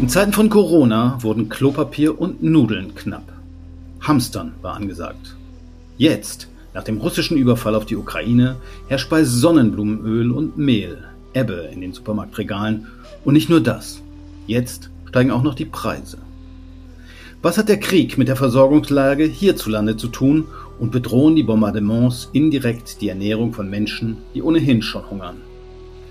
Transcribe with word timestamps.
In 0.00 0.08
Zeiten 0.08 0.32
von 0.32 0.48
Corona 0.48 1.18
wurden 1.20 1.48
Klopapier 1.48 2.18
und 2.18 2.42
Nudeln 2.42 2.94
knapp. 2.94 3.30
Hamstern 4.00 4.52
war 4.62 4.74
angesagt. 4.74 5.36
Jetzt, 5.98 6.48
nach 6.72 6.84
dem 6.84 6.98
russischen 6.98 7.36
Überfall 7.36 7.74
auf 7.74 7.84
die 7.84 7.96
Ukraine, 7.96 8.56
herrscht 8.86 9.10
bei 9.10 9.24
Sonnenblumenöl 9.24 10.30
und 10.30 10.56
Mehl 10.56 11.04
Ebbe 11.34 11.68
in 11.72 11.80
den 11.80 11.92
Supermarktregalen. 11.92 12.86
Und 13.24 13.34
nicht 13.34 13.50
nur 13.50 13.60
das. 13.60 14.00
Jetzt 14.46 14.90
steigen 15.08 15.30
auch 15.30 15.42
noch 15.42 15.54
die 15.54 15.64
Preise. 15.64 16.18
Was 17.42 17.58
hat 17.58 17.68
der 17.68 17.78
Krieg 17.78 18.18
mit 18.18 18.28
der 18.28 18.36
Versorgungslage 18.36 19.24
hierzulande 19.24 19.96
zu 19.96 20.08
tun 20.08 20.46
und 20.78 20.90
bedrohen 20.90 21.36
die 21.36 21.42
Bombardements 21.42 22.30
indirekt 22.32 23.00
die 23.00 23.10
Ernährung 23.10 23.52
von 23.52 23.68
Menschen, 23.68 24.16
die 24.34 24.42
ohnehin 24.42 24.82
schon 24.82 25.08
hungern? 25.10 25.47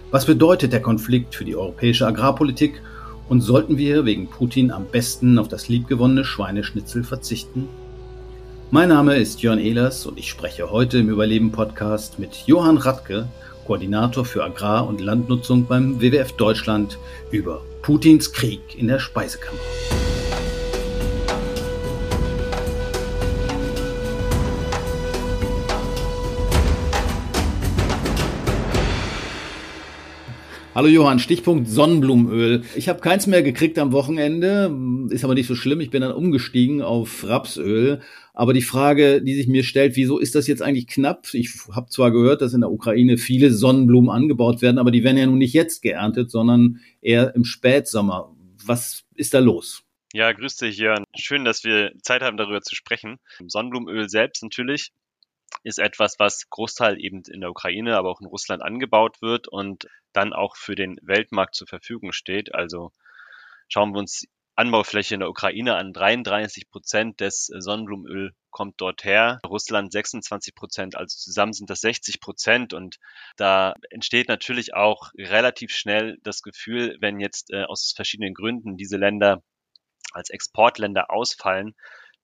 Was 0.09 0.25
bedeutet 0.25 0.71
der 0.71 0.81
Konflikt 0.81 1.35
für 1.35 1.43
die 1.43 1.57
europäische 1.57 2.07
Agrarpolitik 2.07 2.81
und 3.27 3.41
sollten 3.41 3.77
wir 3.77 4.05
wegen 4.05 4.29
Putin 4.29 4.71
am 4.71 4.85
besten 4.85 5.37
auf 5.37 5.49
das 5.49 5.67
liebgewonnene 5.67 6.23
Schweineschnitzel 6.23 7.03
verzichten? 7.03 7.67
Mein 8.71 8.87
Name 8.87 9.17
ist 9.17 9.41
Jörn 9.41 9.59
Ehlers 9.59 10.05
und 10.05 10.17
ich 10.17 10.29
spreche 10.29 10.71
heute 10.71 10.99
im 10.99 11.09
Überleben-Podcast 11.09 12.19
mit 12.19 12.43
Johann 12.45 12.77
Radke, 12.77 13.27
Koordinator 13.65 14.23
für 14.23 14.45
Agrar- 14.45 14.87
und 14.87 15.01
Landnutzung 15.01 15.65
beim 15.65 15.99
WWF 15.99 16.31
Deutschland, 16.33 16.97
über 17.31 17.61
Putins 17.81 18.31
Krieg 18.31 18.61
in 18.77 18.87
der 18.87 18.99
Speisekammer. 18.99 19.59
Hallo 30.77 30.89
Johann, 30.89 31.17
Stichpunkt 31.17 31.67
Sonnenblumenöl. 31.67 32.63
Ich 32.75 32.87
habe 32.87 32.99
keins 32.99 33.25
mehr 33.25 33.41
gekriegt 33.41 33.79
am 33.79 33.93
Wochenende, 33.93 34.71
ist 35.09 35.23
aber 35.23 35.33
nicht 35.33 35.47
so 35.47 35.55
schlimm. 35.55 35.81
Ich 35.81 35.89
bin 35.89 36.03
dann 36.03 36.11
umgestiegen 36.11 36.83
auf 36.83 37.27
Rapsöl. 37.27 37.99
Aber 38.35 38.53
die 38.53 38.61
Frage, 38.61 39.23
die 39.23 39.33
sich 39.33 39.47
mir 39.47 39.63
stellt, 39.63 39.95
wieso 39.95 40.19
ist 40.19 40.35
das 40.35 40.45
jetzt 40.45 40.61
eigentlich 40.61 40.85
knapp? 40.85 41.33
Ich 41.33 41.49
habe 41.73 41.89
zwar 41.89 42.11
gehört, 42.11 42.43
dass 42.43 42.53
in 42.53 42.61
der 42.61 42.69
Ukraine 42.69 43.17
viele 43.17 43.49
Sonnenblumen 43.49 44.11
angebaut 44.11 44.61
werden, 44.61 44.77
aber 44.77 44.91
die 44.91 45.03
werden 45.03 45.17
ja 45.17 45.25
nun 45.25 45.39
nicht 45.39 45.55
jetzt 45.55 45.81
geerntet, 45.81 46.29
sondern 46.29 46.79
eher 47.01 47.33
im 47.33 47.43
Spätsommer. 47.43 48.35
Was 48.63 49.03
ist 49.15 49.33
da 49.33 49.39
los? 49.39 49.81
Ja, 50.13 50.31
grüß 50.31 50.57
dich, 50.57 50.77
Jörn. 50.77 51.05
Schön, 51.15 51.43
dass 51.43 51.63
wir 51.63 51.91
Zeit 52.03 52.21
haben, 52.21 52.37
darüber 52.37 52.61
zu 52.61 52.75
sprechen. 52.75 53.17
Sonnenblumenöl 53.47 54.09
selbst 54.09 54.43
natürlich 54.43 54.91
ist 55.63 55.79
etwas, 55.79 56.19
was 56.19 56.49
Großteil 56.49 56.99
eben 56.99 57.23
in 57.29 57.41
der 57.41 57.49
Ukraine, 57.49 57.97
aber 57.97 58.09
auch 58.09 58.21
in 58.21 58.27
Russland 58.27 58.61
angebaut 58.63 59.21
wird 59.21 59.47
und 59.47 59.87
dann 60.13 60.33
auch 60.33 60.55
für 60.55 60.75
den 60.75 60.97
Weltmarkt 61.01 61.55
zur 61.55 61.67
Verfügung 61.67 62.11
steht. 62.11 62.53
Also 62.53 62.91
schauen 63.67 63.93
wir 63.93 63.99
uns 63.99 64.25
Anbaufläche 64.57 65.13
in 65.13 65.19
der 65.19 65.29
Ukraine 65.29 65.75
an. 65.75 65.93
33 65.93 66.69
Prozent 66.69 67.19
des 67.19 67.45
Sonnenblumenöl 67.45 68.33
kommt 68.49 68.81
dort 68.81 69.03
her. 69.03 69.39
Russland 69.45 69.91
26 69.91 70.55
Prozent. 70.55 70.95
Also 70.95 71.15
zusammen 71.15 71.53
sind 71.53 71.69
das 71.69 71.81
60 71.81 72.19
Prozent. 72.19 72.73
Und 72.73 72.97
da 73.35 73.75
entsteht 73.91 74.27
natürlich 74.29 74.73
auch 74.73 75.11
relativ 75.15 75.71
schnell 75.71 76.17
das 76.23 76.41
Gefühl, 76.41 76.97
wenn 77.01 77.19
jetzt 77.19 77.51
äh, 77.51 77.65
aus 77.65 77.93
verschiedenen 77.95 78.33
Gründen 78.33 78.77
diese 78.77 78.97
Länder 78.97 79.43
als 80.11 80.31
Exportländer 80.31 81.11
ausfallen, 81.11 81.75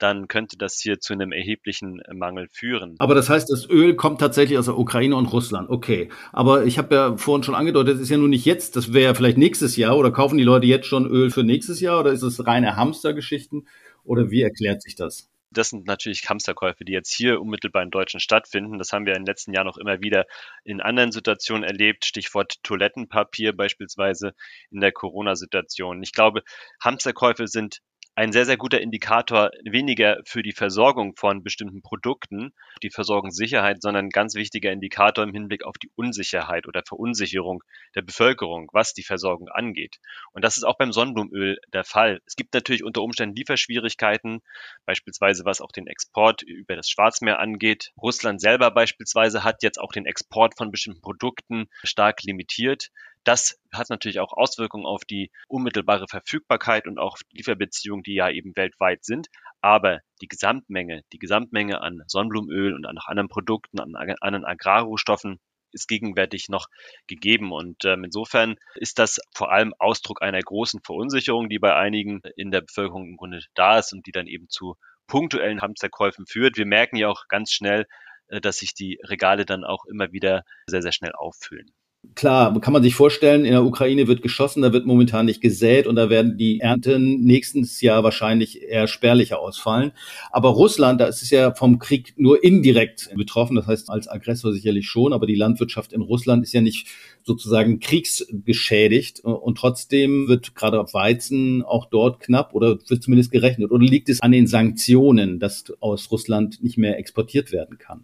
dann 0.04 0.28
könnte 0.28 0.58
das 0.58 0.80
hier 0.80 1.00
zu 1.00 1.14
einem 1.14 1.32
erheblichen 1.32 2.02
Mangel 2.14 2.50
führen. 2.52 2.96
Aber 3.00 3.16
das 3.16 3.30
heißt, 3.30 3.50
das 3.50 3.70
Öl 3.70 3.96
kommt 3.96 4.20
tatsächlich 4.20 4.58
aus 4.58 4.66
der 4.66 4.78
Ukraine 4.78 5.16
und 5.16 5.28
Russland. 5.28 5.70
Okay. 5.70 6.10
Aber 6.34 6.66
ich 6.66 6.78
habe 6.78 6.94
ja 6.94 7.18
vorhin 7.18 7.44
schon 7.44 7.56
angedeutet, 7.56 7.95
das 7.95 8.02
ist 8.02 8.10
ja 8.10 8.18
nun 8.18 8.32
nicht 8.32 8.45
jetzt, 8.45 8.76
das 8.76 8.92
wäre 8.92 9.06
ja 9.06 9.14
vielleicht 9.14 9.38
nächstes 9.38 9.78
Jahr 9.78 9.98
oder 9.98 10.12
kaufen 10.12 10.38
die 10.38 10.44
Leute 10.44 10.68
jetzt 10.68 10.88
schon 10.88 11.08
Öl 11.08 11.32
für 11.32 11.45
nächstes 11.45 11.80
Jahr 11.80 12.02
oder 12.02 12.12
ist 12.12 12.22
es 12.22 12.45
reine 12.45 12.76
Hamstergeschichten 12.76 13.66
oder 14.04 14.30
wie 14.30 14.42
erklärt 14.42 14.82
sich 14.82 14.95
das? 14.95 15.30
das 15.54 15.70
sind 15.70 15.86
natürlich 15.86 16.28
Hamsterkäufe, 16.28 16.83
die 16.83 16.94
jetzt 16.94 17.14
hier 17.14 17.39
unmittelbar 17.39 17.83
in 17.83 17.92
Deutschland 17.92 18.22
stattfinden. 18.22 18.80
Das 18.80 18.92
haben 18.92 19.06
wir 19.06 19.14
in 19.14 19.22
den 19.22 19.27
letzten 19.27 19.54
Jahren 19.54 19.67
auch 19.67 19.77
immer 19.77 20.02
wieder 20.02 20.26
in 20.64 20.82
anderen 20.82 21.11
Situationen 21.11 21.64
erlebt. 21.64 22.06
Stichwort 22.06 22.56
Toilettenpapier 22.64 23.56
beispielsweise 23.56 24.33
in 24.72 24.82
der 24.82 24.92
Corona-Situation. 24.92 26.02
Ich 26.02 26.11
glaube, 26.11 26.42
Hamsterkäufe 26.82 27.48
sind 27.48 27.82
ein 28.16 28.32
sehr, 28.32 28.46
sehr 28.46 28.58
guter 28.58 28.80
Indikator 28.80 29.50
weniger 29.64 30.20
für 30.26 30.44
die 30.44 30.52
Versorgung 30.52 31.16
von 31.16 31.44
bestimmten 31.44 31.82
Produkten, 31.82 32.54
die 32.84 32.92
Versorgungssicherheit, 32.92 33.82
sondern 33.82 34.06
ein 34.06 34.10
ganz 34.10 34.36
wichtiger 34.36 34.72
Indikator 34.72 35.24
im 35.24 35.34
Hinblick 35.34 35.64
auf 35.64 35.78
die 35.78 35.90
Unsicherheit 35.96 36.68
oder 36.68 36.84
Verunsicherung 36.88 37.64
der 37.96 38.04
Bevölkerung, 38.04 38.70
was 38.72 38.94
die 38.94 39.04
Versorgung 39.04 39.50
angeht. 39.50 39.98
Und 40.32 40.44
das 40.44 40.58
ist 40.58 40.64
auch 40.64 40.78
beim 40.78 40.92
Sonnenblumenöl 40.92 41.58
der 41.74 41.84
Fall. 41.84 42.22
Es 42.26 42.36
gibt 42.36 42.54
natürlich 42.54 42.84
unter 42.84 43.02
Umständen 43.02 43.36
Lieferschwierigkeiten, 43.36 44.42
beispielsweise 44.86 45.44
was 45.45 45.62
auch 45.62 45.72
den 45.72 45.88
Export 45.88 46.44
über 46.44 46.76
das 46.76 46.90
Schwarzmeer 46.90 47.40
angeht. 47.40 47.92
Russland 48.00 48.42
selber 48.42 48.70
beispielsweise 48.70 49.44
hat 49.44 49.64
jetzt 49.64 49.80
auch 49.80 49.92
den 49.92 50.06
Export 50.06 50.56
von 50.56 50.72
bestimmten 50.72 51.02
Produkten 51.02 51.66
stark 51.84 52.22
limitiert. 52.24 52.90
Das 53.23 53.60
hat 53.72 53.89
natürlich 53.89 54.20
auch 54.20 54.34
Auswirkungen 54.34 54.86
auf 54.86 55.06
die 55.06 55.32
unmittelbare 55.48 56.08
Verfügbarkeit 56.08 56.88
und 56.88 57.00
auch 57.00 57.17
Lieferbeziehungen, 57.32 58.04
die 58.04 58.16
ja 58.16 58.30
eben 58.30 58.56
weltweit 58.56 59.06
sind. 59.06 59.28
Aber 59.61 60.02
die 60.22 60.28
Gesamtmenge, 60.28 61.04
die 61.14 61.20
Gesamtmenge 61.20 61.82
an 61.82 62.04
Sonnenblumenöl 62.08 62.73
und 62.73 62.86
an 62.86 62.98
anderen 62.98 63.30
Produkten, 63.30 63.80
an 63.80 63.95
anderen 63.95 64.45
Agrarrohstoffen 64.45 65.39
ist 65.72 65.88
gegenwärtig 65.88 66.50
noch 66.50 66.67
gegeben. 67.08 67.52
Und 67.52 67.86
ähm, 67.86 68.04
insofern 68.04 68.56
ist 68.76 69.00
das 69.00 69.20
vor 69.33 69.52
allem 69.52 69.73
Ausdruck 69.80 70.22
einer 70.22 70.39
großen 70.39 70.82
Verunsicherung, 70.83 71.50
die 71.50 71.60
bei 71.60 71.76
einigen 71.76 72.22
in 72.36 72.52
der 72.52 72.62
Bevölkerung 72.62 73.08
im 73.08 73.17
Grunde 73.17 73.42
da 73.56 73.80
ist 73.80 73.94
und 73.94 74.06
die 74.06 74.12
dann 74.12 74.28
eben 74.28 74.50
zu 74.50 74.76
punktuellen 75.08 75.62
Hamsterkäufen 75.62 76.26
führt. 76.28 76.58
Wir 76.58 76.66
merken 76.66 76.95
ja 76.95 77.10
auch 77.10 77.28
ganz 77.28 77.52
schnell, 77.52 77.86
äh, 78.28 78.42
dass 78.42 78.58
sich 78.58 78.73
die 78.73 79.00
Regale 79.04 79.45
dann 79.45 79.64
auch 79.64 79.86
immer 79.86 80.12
wieder 80.12 80.44
sehr, 80.67 80.82
sehr 80.82 80.92
schnell 80.92 81.14
auffüllen. 81.14 81.73
Klar, 82.15 82.59
kann 82.59 82.73
man 82.73 82.83
sich 82.83 82.95
vorstellen, 82.95 83.43
in 83.43 83.53
der 83.53 83.64
Ukraine 83.64 84.08
wird 84.08 84.21
geschossen, 84.21 84.61
da 84.61 84.71
wird 84.71 84.86
momentan 84.86 85.25
nicht 85.25 85.41
gesät 85.41 85.87
und 85.87 85.95
da 85.95 86.09
werden 86.09 86.37
die 86.37 86.59
Ernten 86.59 87.21
nächstes 87.21 87.81
Jahr 87.81 88.03
wahrscheinlich 88.03 88.61
eher 88.61 88.87
spärlicher 88.87 89.39
ausfallen. 89.39 89.93
Aber 90.30 90.49
Russland, 90.49 91.02
da 91.02 91.05
ist 91.05 91.23
es 91.23 91.31
ja 91.31 91.55
vom 91.55 91.80
Krieg 91.80 92.14
nur 92.17 92.43
indirekt 92.43 93.09
betroffen, 93.15 93.55
das 93.55 93.67
heißt 93.67 93.89
als 93.89 94.08
Aggressor 94.08 94.53
sicherlich 94.53 94.87
schon, 94.87 95.11
aber 95.11 95.25
die 95.25 95.36
Landwirtschaft 95.36 95.91
in 95.91 96.02
Russland 96.02 96.43
ist 96.43 96.53
ja 96.53 96.61
nicht 96.61 96.87
sozusagen 97.23 97.80
kriegsgeschädigt 97.80 99.21
und 99.21 99.58
trotzdem 99.58 100.27
wird 100.27 100.55
gerade 100.55 100.85
Weizen 100.93 101.64
auch 101.64 101.85
dort 101.85 102.20
knapp 102.20 102.53
oder 102.53 102.77
wird 102.87 103.02
zumindest 103.02 103.31
gerechnet. 103.31 103.71
Oder 103.71 103.85
liegt 103.85 104.09
es 104.09 104.21
an 104.21 104.31
den 104.31 104.45
Sanktionen, 104.45 105.39
dass 105.39 105.64
aus 105.80 106.11
Russland 106.11 106.61
nicht 106.61 106.77
mehr 106.77 106.99
exportiert 106.99 107.52
werden 107.52 107.77
kann? 107.77 108.03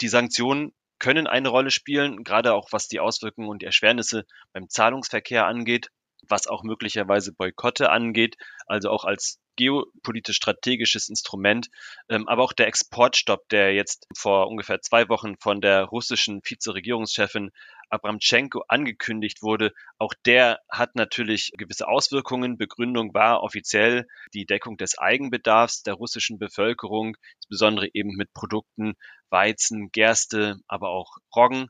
Die 0.00 0.08
Sanktionen 0.08 0.72
können 0.98 1.26
eine 1.26 1.48
Rolle 1.48 1.70
spielen, 1.70 2.24
gerade 2.24 2.54
auch 2.54 2.72
was 2.72 2.88
die 2.88 3.00
Auswirkungen 3.00 3.48
und 3.48 3.62
Erschwernisse 3.62 4.24
beim 4.52 4.68
Zahlungsverkehr 4.68 5.46
angeht, 5.46 5.90
was 6.28 6.46
auch 6.46 6.62
möglicherweise 6.62 7.32
Boykotte 7.32 7.90
angeht, 7.90 8.36
also 8.66 8.90
auch 8.90 9.04
als 9.04 9.38
geopolitisch 9.56 10.36
strategisches 10.36 11.08
Instrument, 11.08 11.68
ähm, 12.08 12.28
aber 12.28 12.42
auch 12.42 12.52
der 12.52 12.66
Exportstopp, 12.66 13.48
der 13.50 13.72
jetzt 13.72 14.06
vor 14.16 14.48
ungefähr 14.48 14.80
zwei 14.80 15.08
Wochen 15.08 15.36
von 15.38 15.60
der 15.60 15.84
russischen 15.84 16.40
Vizeregierungschefin 16.44 17.50
Abramtschenko 17.90 18.64
angekündigt 18.68 19.42
wurde, 19.42 19.72
auch 19.98 20.14
der 20.26 20.60
hat 20.68 20.96
natürlich 20.96 21.52
gewisse 21.56 21.86
Auswirkungen. 21.86 22.56
Begründung 22.58 23.14
war 23.14 23.42
offiziell 23.42 24.06
die 24.32 24.46
Deckung 24.46 24.76
des 24.76 24.98
Eigenbedarfs 24.98 25.82
der 25.82 25.94
russischen 25.94 26.38
Bevölkerung, 26.38 27.16
insbesondere 27.36 27.88
eben 27.92 28.16
mit 28.16 28.32
Produkten 28.32 28.94
Weizen, 29.30 29.90
Gerste, 29.92 30.58
aber 30.66 30.88
auch 30.90 31.18
Roggen. 31.34 31.68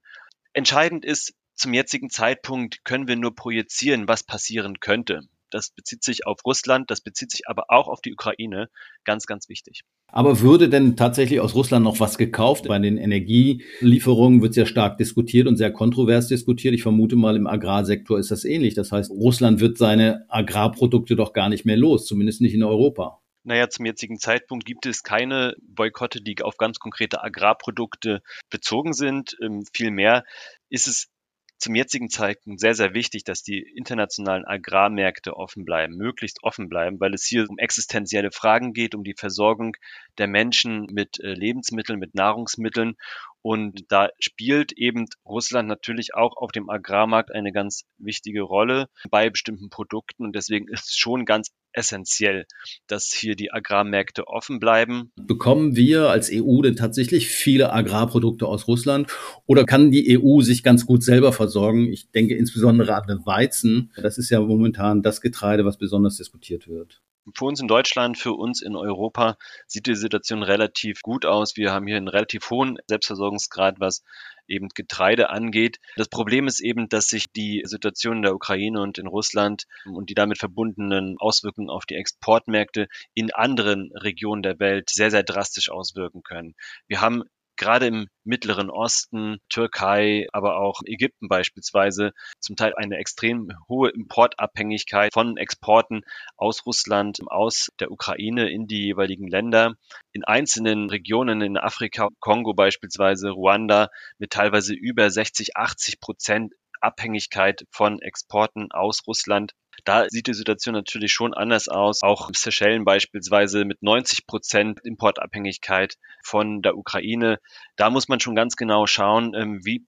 Entscheidend 0.52 1.04
ist, 1.04 1.34
zum 1.54 1.72
jetzigen 1.72 2.10
Zeitpunkt 2.10 2.84
können 2.84 3.08
wir 3.08 3.16
nur 3.16 3.34
projizieren, 3.34 4.08
was 4.08 4.24
passieren 4.24 4.80
könnte. 4.80 5.22
Das 5.50 5.70
bezieht 5.70 6.02
sich 6.02 6.26
auf 6.26 6.44
Russland, 6.44 6.90
das 6.90 7.00
bezieht 7.00 7.30
sich 7.30 7.42
aber 7.46 7.66
auch 7.68 7.86
auf 7.86 8.00
die 8.00 8.12
Ukraine. 8.12 8.70
Ganz, 9.04 9.26
ganz 9.26 9.48
wichtig. 9.48 9.82
Aber 10.08 10.40
würde 10.40 10.68
denn 10.68 10.96
tatsächlich 10.96 11.38
aus 11.38 11.54
Russland 11.54 11.84
noch 11.84 12.00
was 12.00 12.18
gekauft? 12.18 12.66
Bei 12.66 12.78
den 12.80 12.98
Energielieferungen 12.98 14.42
wird 14.42 14.54
sehr 14.54 14.66
stark 14.66 14.98
diskutiert 14.98 15.46
und 15.46 15.56
sehr 15.56 15.72
kontrovers 15.72 16.26
diskutiert. 16.26 16.74
Ich 16.74 16.82
vermute 16.82 17.14
mal, 17.14 17.36
im 17.36 17.46
Agrarsektor 17.46 18.18
ist 18.18 18.32
das 18.32 18.44
ähnlich. 18.44 18.74
Das 18.74 18.90
heißt, 18.90 19.12
Russland 19.12 19.60
wird 19.60 19.78
seine 19.78 20.24
Agrarprodukte 20.28 21.14
doch 21.14 21.32
gar 21.32 21.48
nicht 21.48 21.64
mehr 21.64 21.76
los, 21.76 22.06
zumindest 22.06 22.40
nicht 22.40 22.54
in 22.54 22.64
Europa. 22.64 23.20
Naja, 23.44 23.68
zum 23.68 23.84
jetzigen 23.84 24.18
Zeitpunkt 24.18 24.64
gibt 24.64 24.86
es 24.86 25.02
keine 25.02 25.54
Boykotte, 25.62 26.20
die 26.20 26.40
auf 26.42 26.56
ganz 26.56 26.78
konkrete 26.78 27.22
Agrarprodukte 27.22 28.22
bezogen 28.50 28.92
sind. 28.94 29.36
Ähm, 29.40 29.64
vielmehr 29.72 30.24
ist 30.70 30.88
es 30.88 31.10
zum 31.58 31.74
jetzigen 31.74 32.10
Zeitpunkt 32.10 32.60
sehr, 32.60 32.74
sehr 32.74 32.94
wichtig, 32.94 33.24
dass 33.24 33.42
die 33.42 33.60
internationalen 33.60 34.44
Agrarmärkte 34.44 35.36
offen 35.36 35.64
bleiben, 35.64 35.96
möglichst 35.96 36.42
offen 36.42 36.68
bleiben, 36.68 37.00
weil 37.00 37.14
es 37.14 37.24
hier 37.24 37.48
um 37.48 37.58
existenzielle 37.58 38.30
Fragen 38.32 38.72
geht, 38.72 38.94
um 38.94 39.04
die 39.04 39.14
Versorgung 39.16 39.76
der 40.18 40.26
Menschen 40.26 40.86
mit 40.90 41.20
äh, 41.20 41.32
Lebensmitteln, 41.32 41.98
mit 41.98 42.14
Nahrungsmitteln. 42.14 42.96
Und 43.42 43.84
da 43.88 44.08
spielt 44.18 44.72
eben 44.72 45.06
Russland 45.24 45.68
natürlich 45.68 46.14
auch 46.14 46.36
auf 46.36 46.50
dem 46.50 46.70
Agrarmarkt 46.70 47.30
eine 47.30 47.52
ganz 47.52 47.84
wichtige 47.98 48.42
Rolle 48.42 48.88
bei 49.10 49.28
bestimmten 49.30 49.68
Produkten. 49.70 50.24
Und 50.24 50.34
deswegen 50.34 50.68
ist 50.68 50.90
es 50.90 50.96
schon 50.96 51.24
ganz 51.24 51.50
essentiell, 51.74 52.46
dass 52.86 53.12
hier 53.12 53.36
die 53.36 53.52
Agrarmärkte 53.52 54.26
offen 54.26 54.60
bleiben. 54.60 55.12
Bekommen 55.16 55.76
wir 55.76 56.10
als 56.10 56.30
EU 56.32 56.62
denn 56.62 56.76
tatsächlich 56.76 57.28
viele 57.28 57.72
Agrarprodukte 57.72 58.46
aus 58.46 58.68
Russland 58.68 59.12
oder 59.46 59.64
kann 59.64 59.90
die 59.90 60.18
EU 60.18 60.40
sich 60.40 60.62
ganz 60.62 60.86
gut 60.86 61.02
selber 61.02 61.32
versorgen? 61.32 61.92
Ich 61.92 62.10
denke 62.10 62.36
insbesondere 62.36 62.94
an 62.94 63.06
den 63.06 63.26
Weizen. 63.26 63.92
Das 63.96 64.18
ist 64.18 64.30
ja 64.30 64.40
momentan 64.40 65.02
das 65.02 65.20
Getreide, 65.20 65.64
was 65.64 65.78
besonders 65.78 66.16
diskutiert 66.16 66.68
wird. 66.68 67.02
Für 67.34 67.46
uns 67.46 67.60
in 67.60 67.68
Deutschland, 67.68 68.18
für 68.18 68.32
uns 68.32 68.60
in 68.60 68.76
Europa 68.76 69.36
sieht 69.66 69.86
die 69.86 69.94
Situation 69.94 70.42
relativ 70.42 71.00
gut 71.02 71.24
aus. 71.24 71.56
Wir 71.56 71.72
haben 71.72 71.86
hier 71.86 71.96
einen 71.96 72.08
relativ 72.08 72.50
hohen 72.50 72.78
Selbstversorgungsgrad, 72.86 73.80
was 73.80 74.02
eben 74.46 74.68
Getreide 74.68 75.30
angeht. 75.30 75.78
Das 75.96 76.08
Problem 76.08 76.46
ist 76.46 76.60
eben, 76.60 76.88
dass 76.88 77.08
sich 77.08 77.32
die 77.32 77.62
Situation 77.64 78.18
in 78.18 78.22
der 78.22 78.34
Ukraine 78.34 78.82
und 78.82 78.98
in 78.98 79.06
Russland 79.06 79.64
und 79.86 80.10
die 80.10 80.14
damit 80.14 80.38
verbundenen 80.38 81.16
Auswirkungen 81.18 81.70
auf 81.70 81.86
die 81.86 81.94
Exportmärkte 81.94 82.88
in 83.14 83.32
anderen 83.32 83.90
Regionen 83.94 84.42
der 84.42 84.58
Welt 84.58 84.90
sehr, 84.90 85.10
sehr 85.10 85.22
drastisch 85.22 85.70
auswirken 85.70 86.22
können. 86.22 86.54
Wir 86.86 87.00
haben 87.00 87.24
gerade 87.56 87.86
im 87.86 88.08
Mittleren 88.24 88.70
Osten, 88.70 89.38
Türkei, 89.48 90.26
aber 90.32 90.56
auch 90.56 90.80
Ägypten 90.86 91.28
beispielsweise 91.28 92.12
zum 92.40 92.56
Teil 92.56 92.74
eine 92.74 92.96
extrem 92.96 93.50
hohe 93.68 93.90
Importabhängigkeit 93.90 95.12
von 95.12 95.36
Exporten 95.36 96.02
aus 96.36 96.66
Russland, 96.66 97.18
aus 97.26 97.70
der 97.80 97.90
Ukraine 97.90 98.50
in 98.50 98.66
die 98.66 98.84
jeweiligen 98.84 99.28
Länder. 99.28 99.74
In 100.12 100.24
einzelnen 100.24 100.90
Regionen 100.90 101.40
in 101.40 101.56
Afrika, 101.56 102.08
Kongo 102.20 102.54
beispielsweise, 102.54 103.30
Ruanda, 103.30 103.88
mit 104.18 104.30
teilweise 104.30 104.74
über 104.74 105.10
60, 105.10 105.56
80 105.56 106.00
Prozent 106.00 106.52
Abhängigkeit 106.80 107.64
von 107.70 108.00
Exporten 108.00 108.70
aus 108.70 109.06
Russland. 109.06 109.52
Da 109.84 110.06
sieht 110.08 110.26
die 110.26 110.34
Situation 110.34 110.74
natürlich 110.74 111.12
schon 111.12 111.34
anders 111.34 111.68
aus. 111.68 112.02
Auch 112.02 112.30
Seychellen 112.34 112.84
beispielsweise 112.84 113.64
mit 113.64 113.82
90 113.82 114.26
Prozent 114.26 114.80
Importabhängigkeit 114.82 115.96
von 116.22 116.62
der 116.62 116.76
Ukraine. 116.76 117.38
Da 117.76 117.90
muss 117.90 118.08
man 118.08 118.18
schon 118.20 118.34
ganz 118.34 118.56
genau 118.56 118.86
schauen, 118.86 119.34
ähm, 119.34 119.60
wie 119.64 119.86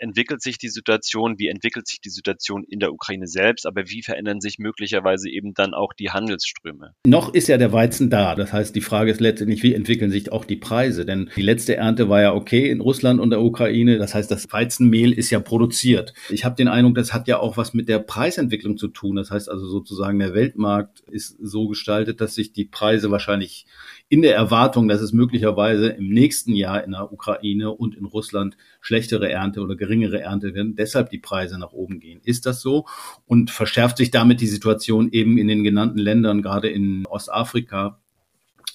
entwickelt 0.00 0.42
sich 0.42 0.58
die 0.58 0.68
Situation, 0.68 1.38
wie 1.38 1.48
entwickelt 1.48 1.86
sich 1.86 2.00
die 2.00 2.10
Situation 2.10 2.64
in 2.64 2.80
der 2.80 2.92
Ukraine 2.92 3.26
selbst, 3.26 3.66
aber 3.66 3.88
wie 3.88 4.02
verändern 4.02 4.40
sich 4.40 4.58
möglicherweise 4.58 5.28
eben 5.30 5.54
dann 5.54 5.74
auch 5.74 5.92
die 5.92 6.10
Handelsströme? 6.10 6.94
Noch 7.06 7.34
ist 7.34 7.48
ja 7.48 7.58
der 7.58 7.72
Weizen 7.72 8.10
da. 8.10 8.34
Das 8.34 8.52
heißt, 8.52 8.74
die 8.74 8.80
Frage 8.80 9.10
ist 9.10 9.20
letztendlich, 9.20 9.62
wie 9.62 9.74
entwickeln 9.74 10.10
sich 10.10 10.32
auch 10.32 10.44
die 10.44 10.56
Preise? 10.56 11.04
Denn 11.04 11.30
die 11.36 11.42
letzte 11.42 11.76
Ernte 11.76 12.08
war 12.08 12.22
ja 12.22 12.34
okay 12.34 12.70
in 12.70 12.80
Russland 12.80 13.20
und 13.20 13.30
der 13.30 13.40
Ukraine. 13.40 13.98
Das 13.98 14.14
heißt, 14.14 14.30
das 14.30 14.50
Weizenmehl 14.52 15.12
ist 15.12 15.30
ja 15.30 15.40
produziert. 15.40 16.12
Ich 16.30 16.44
habe 16.44 16.56
den 16.56 16.68
Eindruck, 16.68 16.94
das 16.94 17.12
hat 17.12 17.28
ja 17.28 17.38
auch 17.38 17.56
was 17.56 17.74
mit 17.74 17.88
der 17.88 17.98
Preisentwicklung 17.98 18.76
zu 18.76 18.88
tun. 18.88 19.16
Das 19.16 19.30
heißt 19.30 19.48
also 19.48 19.66
sozusagen, 19.66 20.18
der 20.18 20.34
Weltmarkt 20.34 21.00
ist 21.10 21.36
so 21.40 21.68
gestaltet, 21.68 22.20
dass 22.20 22.34
sich 22.34 22.52
die 22.52 22.64
Preise 22.64 23.10
wahrscheinlich 23.10 23.66
in 24.08 24.22
der 24.22 24.34
Erwartung, 24.34 24.88
dass 24.88 25.02
es 25.02 25.12
möglicherweise 25.12 25.88
im 25.88 26.08
nächsten 26.08 26.54
Jahr 26.54 26.82
in 26.82 26.92
der 26.92 27.12
Ukraine 27.12 27.70
und 27.70 27.94
in 27.94 28.06
Russland 28.06 28.56
schlechtere 28.80 29.30
Ernte 29.30 29.60
oder 29.60 29.76
geringere 29.76 30.20
Ernte 30.20 30.54
werden, 30.54 30.76
deshalb 30.76 31.10
die 31.10 31.18
Preise 31.18 31.58
nach 31.58 31.72
oben 31.72 32.00
gehen. 32.00 32.20
Ist 32.24 32.46
das 32.46 32.62
so? 32.62 32.86
Und 33.26 33.50
verschärft 33.50 33.98
sich 33.98 34.10
damit 34.10 34.40
die 34.40 34.46
Situation 34.46 35.10
eben 35.10 35.36
in 35.36 35.48
den 35.48 35.62
genannten 35.62 35.98
Ländern, 35.98 36.42
gerade 36.42 36.68
in 36.68 37.06
Ostafrika, 37.06 38.00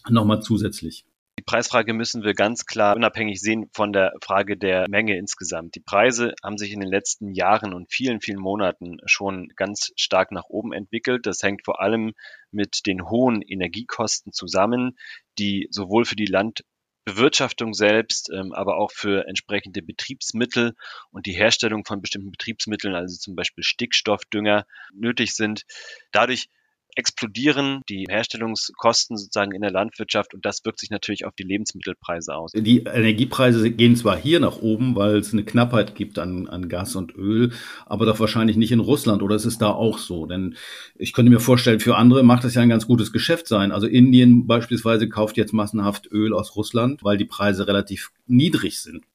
nochmal 0.09 0.41
zusätzlich? 0.41 1.05
Die 1.39 1.43
Preisfrage 1.43 1.93
müssen 1.93 2.23
wir 2.23 2.35
ganz 2.35 2.65
klar 2.65 2.95
unabhängig 2.95 3.41
sehen 3.41 3.69
von 3.73 3.91
der 3.91 4.13
Frage 4.21 4.55
der 4.55 4.87
Menge 4.87 5.17
insgesamt. 5.17 5.73
Die 5.73 5.79
Preise 5.79 6.35
haben 6.43 6.59
sich 6.59 6.71
in 6.71 6.79
den 6.79 6.89
letzten 6.89 7.31
Jahren 7.33 7.73
und 7.73 7.91
vielen, 7.91 8.21
vielen 8.21 8.39
Monaten 8.39 8.99
schon 9.05 9.49
ganz 9.55 9.91
stark 9.97 10.31
nach 10.31 10.45
oben 10.49 10.73
entwickelt. 10.73 11.25
Das 11.25 11.41
hängt 11.41 11.65
vor 11.65 11.81
allem 11.81 12.13
mit 12.51 12.85
den 12.85 13.09
hohen 13.09 13.41
Energiekosten 13.41 14.31
zusammen, 14.31 14.95
die 15.39 15.67
sowohl 15.71 16.05
für 16.05 16.15
die 16.15 16.27
Landbewirtschaftung 16.27 17.73
selbst, 17.73 18.29
ähm, 18.31 18.53
aber 18.53 18.77
auch 18.77 18.91
für 18.91 19.27
entsprechende 19.27 19.81
Betriebsmittel 19.81 20.75
und 21.09 21.25
die 21.25 21.33
Herstellung 21.33 21.83
von 21.83 21.99
bestimmten 21.99 22.31
Betriebsmitteln, 22.31 22.93
also 22.93 23.17
zum 23.17 23.35
Beispiel 23.35 23.63
Stickstoffdünger, 23.63 24.67
nötig 24.93 25.35
sind. 25.35 25.63
Dadurch 26.11 26.47
explodieren 26.95 27.81
die 27.89 28.05
Herstellungskosten 28.09 29.17
sozusagen 29.17 29.53
in 29.53 29.61
der 29.61 29.71
Landwirtschaft 29.71 30.33
und 30.33 30.45
das 30.45 30.63
wirkt 30.65 30.79
sich 30.79 30.89
natürlich 30.89 31.25
auf 31.25 31.33
die 31.35 31.43
Lebensmittelpreise 31.43 32.35
aus. 32.35 32.51
Die 32.55 32.83
Energiepreise 32.83 33.71
gehen 33.71 33.95
zwar 33.95 34.17
hier 34.17 34.39
nach 34.39 34.57
oben, 34.57 34.95
weil 34.95 35.17
es 35.17 35.33
eine 35.33 35.43
Knappheit 35.43 35.95
gibt 35.95 36.19
an, 36.19 36.47
an 36.47 36.69
Gas 36.69 36.95
und 36.95 37.15
Öl, 37.15 37.51
aber 37.85 38.05
doch 38.05 38.19
wahrscheinlich 38.19 38.57
nicht 38.57 38.71
in 38.71 38.79
Russland 38.79 39.21
oder 39.21 39.35
ist 39.35 39.45
es 39.45 39.57
da 39.57 39.69
auch 39.69 39.97
so? 39.97 40.25
Denn 40.25 40.55
ich 40.95 41.13
könnte 41.13 41.31
mir 41.31 41.39
vorstellen, 41.39 41.79
für 41.79 41.95
andere 41.95 42.23
macht 42.23 42.43
das 42.43 42.55
ja 42.55 42.61
ein 42.61 42.69
ganz 42.69 42.87
gutes 42.87 43.11
Geschäft 43.11 43.47
sein. 43.47 43.71
Also 43.71 43.87
Indien 43.87 44.47
beispielsweise 44.47 45.09
kauft 45.09 45.37
jetzt 45.37 45.53
massenhaft 45.53 46.11
Öl 46.11 46.33
aus 46.33 46.55
Russland, 46.55 47.03
weil 47.03 47.17
die 47.17 47.25
Preise 47.25 47.67
relativ 47.67 48.11
niedrig 48.25 48.81
sind. 48.81 49.05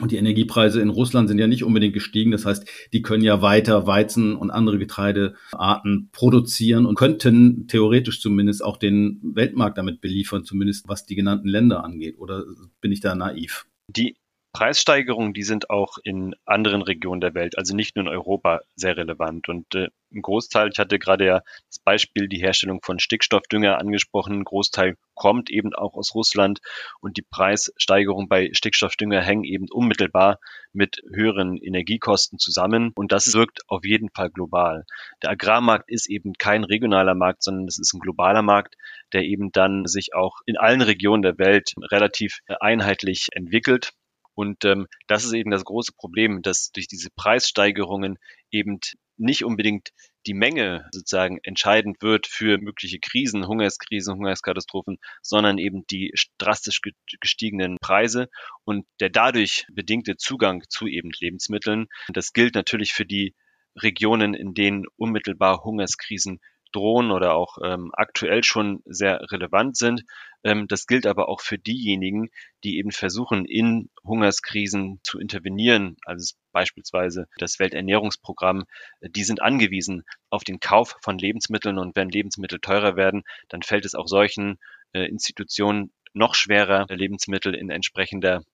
Und 0.00 0.10
die 0.10 0.16
Energiepreise 0.16 0.80
in 0.80 0.88
Russland 0.88 1.28
sind 1.28 1.38
ja 1.38 1.46
nicht 1.46 1.62
unbedingt 1.62 1.94
gestiegen. 1.94 2.32
Das 2.32 2.44
heißt, 2.44 2.68
die 2.92 3.02
können 3.02 3.22
ja 3.22 3.42
weiter 3.42 3.86
Weizen 3.86 4.34
und 4.34 4.50
andere 4.50 4.78
Getreidearten 4.78 6.08
produzieren 6.10 6.84
und 6.84 6.96
könnten 6.96 7.68
theoretisch 7.68 8.20
zumindest 8.20 8.64
auch 8.64 8.76
den 8.76 9.20
Weltmarkt 9.22 9.78
damit 9.78 10.00
beliefern, 10.00 10.44
zumindest 10.44 10.88
was 10.88 11.06
die 11.06 11.14
genannten 11.14 11.48
Länder 11.48 11.84
angeht. 11.84 12.18
Oder 12.18 12.44
bin 12.80 12.90
ich 12.90 13.00
da 13.00 13.14
naiv? 13.14 13.66
Die 13.88 14.16
Preissteigerungen, 14.54 15.34
die 15.34 15.42
sind 15.42 15.68
auch 15.68 15.98
in 16.04 16.36
anderen 16.46 16.80
Regionen 16.80 17.20
der 17.20 17.34
Welt, 17.34 17.58
also 17.58 17.74
nicht 17.74 17.96
nur 17.96 18.04
in 18.04 18.08
Europa, 18.08 18.60
sehr 18.76 18.96
relevant. 18.96 19.48
Und 19.48 19.74
äh, 19.74 19.88
ein 20.12 20.22
Großteil, 20.22 20.70
ich 20.72 20.78
hatte 20.78 21.00
gerade 21.00 21.26
ja 21.26 21.40
das 21.68 21.80
Beispiel 21.80 22.28
die 22.28 22.38
Herstellung 22.38 22.80
von 22.80 23.00
Stickstoffdünger 23.00 23.78
angesprochen, 23.78 24.34
ein 24.34 24.44
Großteil 24.44 24.96
kommt 25.14 25.50
eben 25.50 25.74
auch 25.74 25.94
aus 25.94 26.14
Russland 26.14 26.60
und 27.00 27.16
die 27.16 27.24
Preissteigerungen 27.28 28.28
bei 28.28 28.50
Stickstoffdünger 28.52 29.20
hängen 29.20 29.42
eben 29.42 29.66
unmittelbar 29.72 30.38
mit 30.72 31.02
höheren 31.12 31.56
Energiekosten 31.56 32.38
zusammen 32.38 32.92
und 32.94 33.10
das 33.10 33.34
wirkt 33.34 33.62
auf 33.66 33.84
jeden 33.84 34.10
Fall 34.10 34.30
global. 34.30 34.84
Der 35.24 35.30
Agrarmarkt 35.30 35.90
ist 35.90 36.08
eben 36.08 36.32
kein 36.34 36.62
regionaler 36.62 37.16
Markt, 37.16 37.42
sondern 37.42 37.66
es 37.66 37.80
ist 37.80 37.92
ein 37.92 38.00
globaler 38.00 38.42
Markt, 38.42 38.76
der 39.12 39.24
eben 39.24 39.50
dann 39.50 39.86
sich 39.86 40.14
auch 40.14 40.42
in 40.46 40.56
allen 40.56 40.80
Regionen 40.80 41.22
der 41.22 41.38
Welt 41.38 41.74
relativ 41.90 42.38
einheitlich 42.60 43.30
entwickelt. 43.32 43.92
Und 44.34 44.64
ähm, 44.64 44.86
das 45.06 45.24
ist 45.24 45.32
eben 45.32 45.50
das 45.50 45.64
große 45.64 45.92
Problem, 45.96 46.42
dass 46.42 46.70
durch 46.72 46.88
diese 46.88 47.10
Preissteigerungen 47.14 48.18
eben 48.50 48.80
nicht 49.16 49.44
unbedingt 49.44 49.90
die 50.26 50.34
Menge 50.34 50.88
sozusagen 50.90 51.38
entscheidend 51.42 52.02
wird 52.02 52.26
für 52.26 52.58
mögliche 52.58 52.98
Krisen, 52.98 53.46
Hungerskrisen, 53.46 54.14
Hungerskatastrophen, 54.14 54.98
sondern 55.22 55.58
eben 55.58 55.86
die 55.86 56.12
drastisch 56.38 56.80
gestiegenen 57.20 57.78
Preise 57.80 58.28
und 58.64 58.86
der 59.00 59.10
dadurch 59.10 59.66
bedingte 59.72 60.16
Zugang 60.16 60.62
zu 60.68 60.86
eben 60.86 61.10
Lebensmitteln. 61.20 61.86
Das 62.08 62.32
gilt 62.32 62.54
natürlich 62.54 62.92
für 62.92 63.04
die 63.04 63.34
Regionen, 63.76 64.34
in 64.34 64.54
denen 64.54 64.84
unmittelbar 64.96 65.62
Hungerskrisen 65.64 66.40
drohen 66.72 67.10
oder 67.10 67.34
auch 67.34 67.58
ähm, 67.62 67.90
aktuell 67.92 68.42
schon 68.42 68.82
sehr 68.84 69.20
relevant 69.30 69.76
sind. 69.76 70.02
Ähm, 70.44 70.68
das 70.68 70.86
gilt 70.86 71.06
aber 71.06 71.28
auch 71.28 71.40
für 71.40 71.58
diejenigen, 71.58 72.28
die 72.62 72.78
eben 72.78 72.92
versuchen, 72.92 73.46
in 73.46 73.88
Hungerskrisen 74.04 75.00
zu 75.02 75.18
intervenieren, 75.18 75.96
also 76.04 76.34
beispielsweise 76.52 77.26
das 77.38 77.58
Welternährungsprogramm, 77.58 78.64
die 79.00 79.24
sind 79.24 79.42
angewiesen 79.42 80.04
auf 80.30 80.44
den 80.44 80.60
Kauf 80.60 80.96
von 81.02 81.18
Lebensmitteln 81.18 81.78
und 81.78 81.96
wenn 81.96 82.10
Lebensmittel 82.10 82.60
teurer 82.60 82.96
werden, 82.96 83.22
dann 83.48 83.62
fällt 83.62 83.84
es 83.84 83.94
auch 83.94 84.06
solchen 84.06 84.58
äh, 84.92 85.06
Institutionen 85.06 85.92
noch 86.12 86.34
schwerer, 86.34 86.86
Lebensmittel 86.88 87.54
in 87.54 87.70
entsprechender 87.70 88.44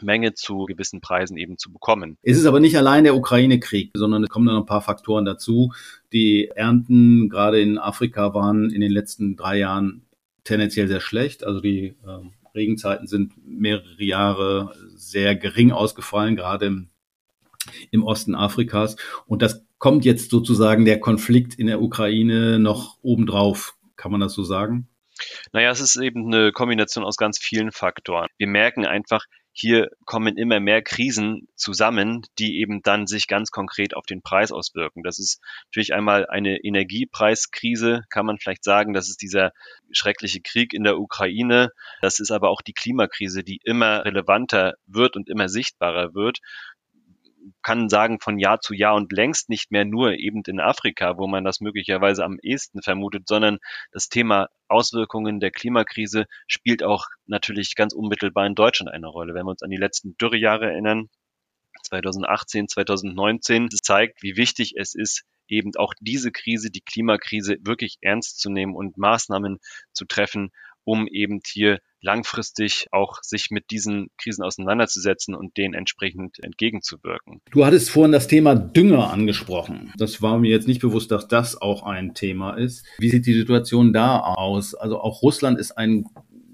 Menge 0.00 0.34
zu 0.34 0.64
gewissen 0.64 1.00
Preisen 1.00 1.36
eben 1.36 1.58
zu 1.58 1.70
bekommen. 1.70 2.16
Es 2.22 2.36
ist 2.36 2.46
aber 2.46 2.58
nicht 2.58 2.76
allein 2.76 3.04
der 3.04 3.14
Ukraine-Krieg, 3.14 3.92
sondern 3.94 4.24
es 4.24 4.30
kommen 4.30 4.46
dann 4.46 4.56
ein 4.56 4.66
paar 4.66 4.80
Faktoren 4.80 5.24
dazu. 5.24 5.72
Die 6.12 6.48
Ernten 6.48 7.28
gerade 7.28 7.60
in 7.60 7.78
Afrika 7.78 8.34
waren 8.34 8.70
in 8.70 8.80
den 8.80 8.90
letzten 8.90 9.36
drei 9.36 9.58
Jahren 9.58 10.04
tendenziell 10.44 10.88
sehr 10.88 11.00
schlecht. 11.00 11.44
Also 11.44 11.60
die 11.60 11.96
äh, 12.06 12.54
Regenzeiten 12.54 13.06
sind 13.06 13.32
mehrere 13.44 14.02
Jahre 14.02 14.74
sehr 14.94 15.34
gering 15.34 15.72
ausgefallen, 15.72 16.36
gerade 16.36 16.66
im, 16.66 16.90
im 17.90 18.04
Osten 18.04 18.34
Afrikas. 18.34 18.96
Und 19.26 19.42
das 19.42 19.64
kommt 19.78 20.04
jetzt 20.04 20.30
sozusagen 20.30 20.84
der 20.84 21.00
Konflikt 21.00 21.54
in 21.54 21.66
der 21.66 21.82
Ukraine 21.82 22.58
noch 22.58 22.98
obendrauf. 23.02 23.76
Kann 23.96 24.12
man 24.12 24.20
das 24.20 24.34
so 24.34 24.42
sagen? 24.42 24.88
Naja, 25.52 25.70
es 25.70 25.80
ist 25.80 25.96
eben 25.96 26.26
eine 26.26 26.52
Kombination 26.52 27.04
aus 27.04 27.16
ganz 27.16 27.38
vielen 27.38 27.70
Faktoren. 27.70 28.28
Wir 28.36 28.48
merken 28.48 28.84
einfach, 28.84 29.24
hier 29.56 29.88
kommen 30.04 30.36
immer 30.36 30.58
mehr 30.58 30.82
Krisen 30.82 31.46
zusammen, 31.54 32.26
die 32.40 32.58
eben 32.58 32.82
dann 32.82 33.06
sich 33.06 33.28
ganz 33.28 33.52
konkret 33.52 33.94
auf 33.94 34.04
den 34.04 34.20
Preis 34.20 34.50
auswirken. 34.50 35.04
Das 35.04 35.20
ist 35.20 35.40
natürlich 35.66 35.94
einmal 35.94 36.26
eine 36.26 36.56
Energiepreiskrise, 36.56 38.02
kann 38.10 38.26
man 38.26 38.38
vielleicht 38.38 38.64
sagen. 38.64 38.94
Das 38.94 39.08
ist 39.08 39.22
dieser 39.22 39.52
schreckliche 39.92 40.40
Krieg 40.40 40.74
in 40.74 40.82
der 40.82 40.98
Ukraine. 40.98 41.70
Das 42.00 42.18
ist 42.18 42.32
aber 42.32 42.50
auch 42.50 42.62
die 42.62 42.72
Klimakrise, 42.72 43.44
die 43.44 43.60
immer 43.62 44.04
relevanter 44.04 44.74
wird 44.86 45.14
und 45.14 45.28
immer 45.28 45.48
sichtbarer 45.48 46.14
wird 46.14 46.40
kann 47.62 47.88
sagen 47.88 48.20
von 48.20 48.38
Jahr 48.38 48.60
zu 48.60 48.74
Jahr 48.74 48.94
und 48.94 49.12
längst 49.12 49.48
nicht 49.48 49.70
mehr 49.70 49.84
nur 49.84 50.12
eben 50.14 50.42
in 50.46 50.60
Afrika, 50.60 51.16
wo 51.18 51.26
man 51.26 51.44
das 51.44 51.60
möglicherweise 51.60 52.24
am 52.24 52.38
ehesten 52.42 52.82
vermutet, 52.82 53.28
sondern 53.28 53.58
das 53.92 54.08
Thema 54.08 54.48
Auswirkungen 54.68 55.40
der 55.40 55.50
Klimakrise 55.50 56.26
spielt 56.46 56.82
auch 56.82 57.06
natürlich 57.26 57.74
ganz 57.74 57.92
unmittelbar 57.92 58.46
in 58.46 58.54
Deutschland 58.54 58.90
eine 58.90 59.08
Rolle. 59.08 59.34
Wenn 59.34 59.46
wir 59.46 59.50
uns 59.50 59.62
an 59.62 59.70
die 59.70 59.76
letzten 59.76 60.16
Dürrejahre 60.16 60.66
erinnern, 60.66 61.08
2018, 61.82 62.68
2019, 62.68 63.68
das 63.68 63.80
zeigt, 63.80 64.22
wie 64.22 64.36
wichtig 64.36 64.74
es 64.76 64.94
ist, 64.94 65.24
eben 65.48 65.72
auch 65.76 65.92
diese 66.00 66.32
Krise, 66.32 66.70
die 66.70 66.80
Klimakrise 66.80 67.58
wirklich 67.60 67.98
ernst 68.00 68.40
zu 68.40 68.50
nehmen 68.50 68.74
und 68.74 68.96
Maßnahmen 68.96 69.58
zu 69.92 70.06
treffen, 70.06 70.50
um 70.84 71.06
eben 71.06 71.40
hier 71.46 71.80
langfristig 72.04 72.86
auch 72.92 73.22
sich 73.22 73.50
mit 73.50 73.70
diesen 73.70 74.08
Krisen 74.18 74.44
auseinanderzusetzen 74.44 75.34
und 75.34 75.56
denen 75.56 75.74
entsprechend 75.74 76.38
entgegenzuwirken. 76.42 77.40
Du 77.50 77.64
hattest 77.64 77.90
vorhin 77.90 78.12
das 78.12 78.28
Thema 78.28 78.54
Dünger 78.54 79.10
angesprochen. 79.10 79.92
Das 79.96 80.22
war 80.22 80.38
mir 80.38 80.50
jetzt 80.50 80.68
nicht 80.68 80.80
bewusst, 80.80 81.10
dass 81.10 81.26
das 81.28 81.60
auch 81.60 81.82
ein 81.82 82.14
Thema 82.14 82.52
ist. 82.54 82.86
Wie 82.98 83.10
sieht 83.10 83.26
die 83.26 83.34
Situation 83.34 83.92
da 83.92 84.20
aus? 84.20 84.74
Also 84.74 85.00
auch 85.00 85.22
Russland 85.22 85.58
ist 85.58 85.72
ein 85.72 86.04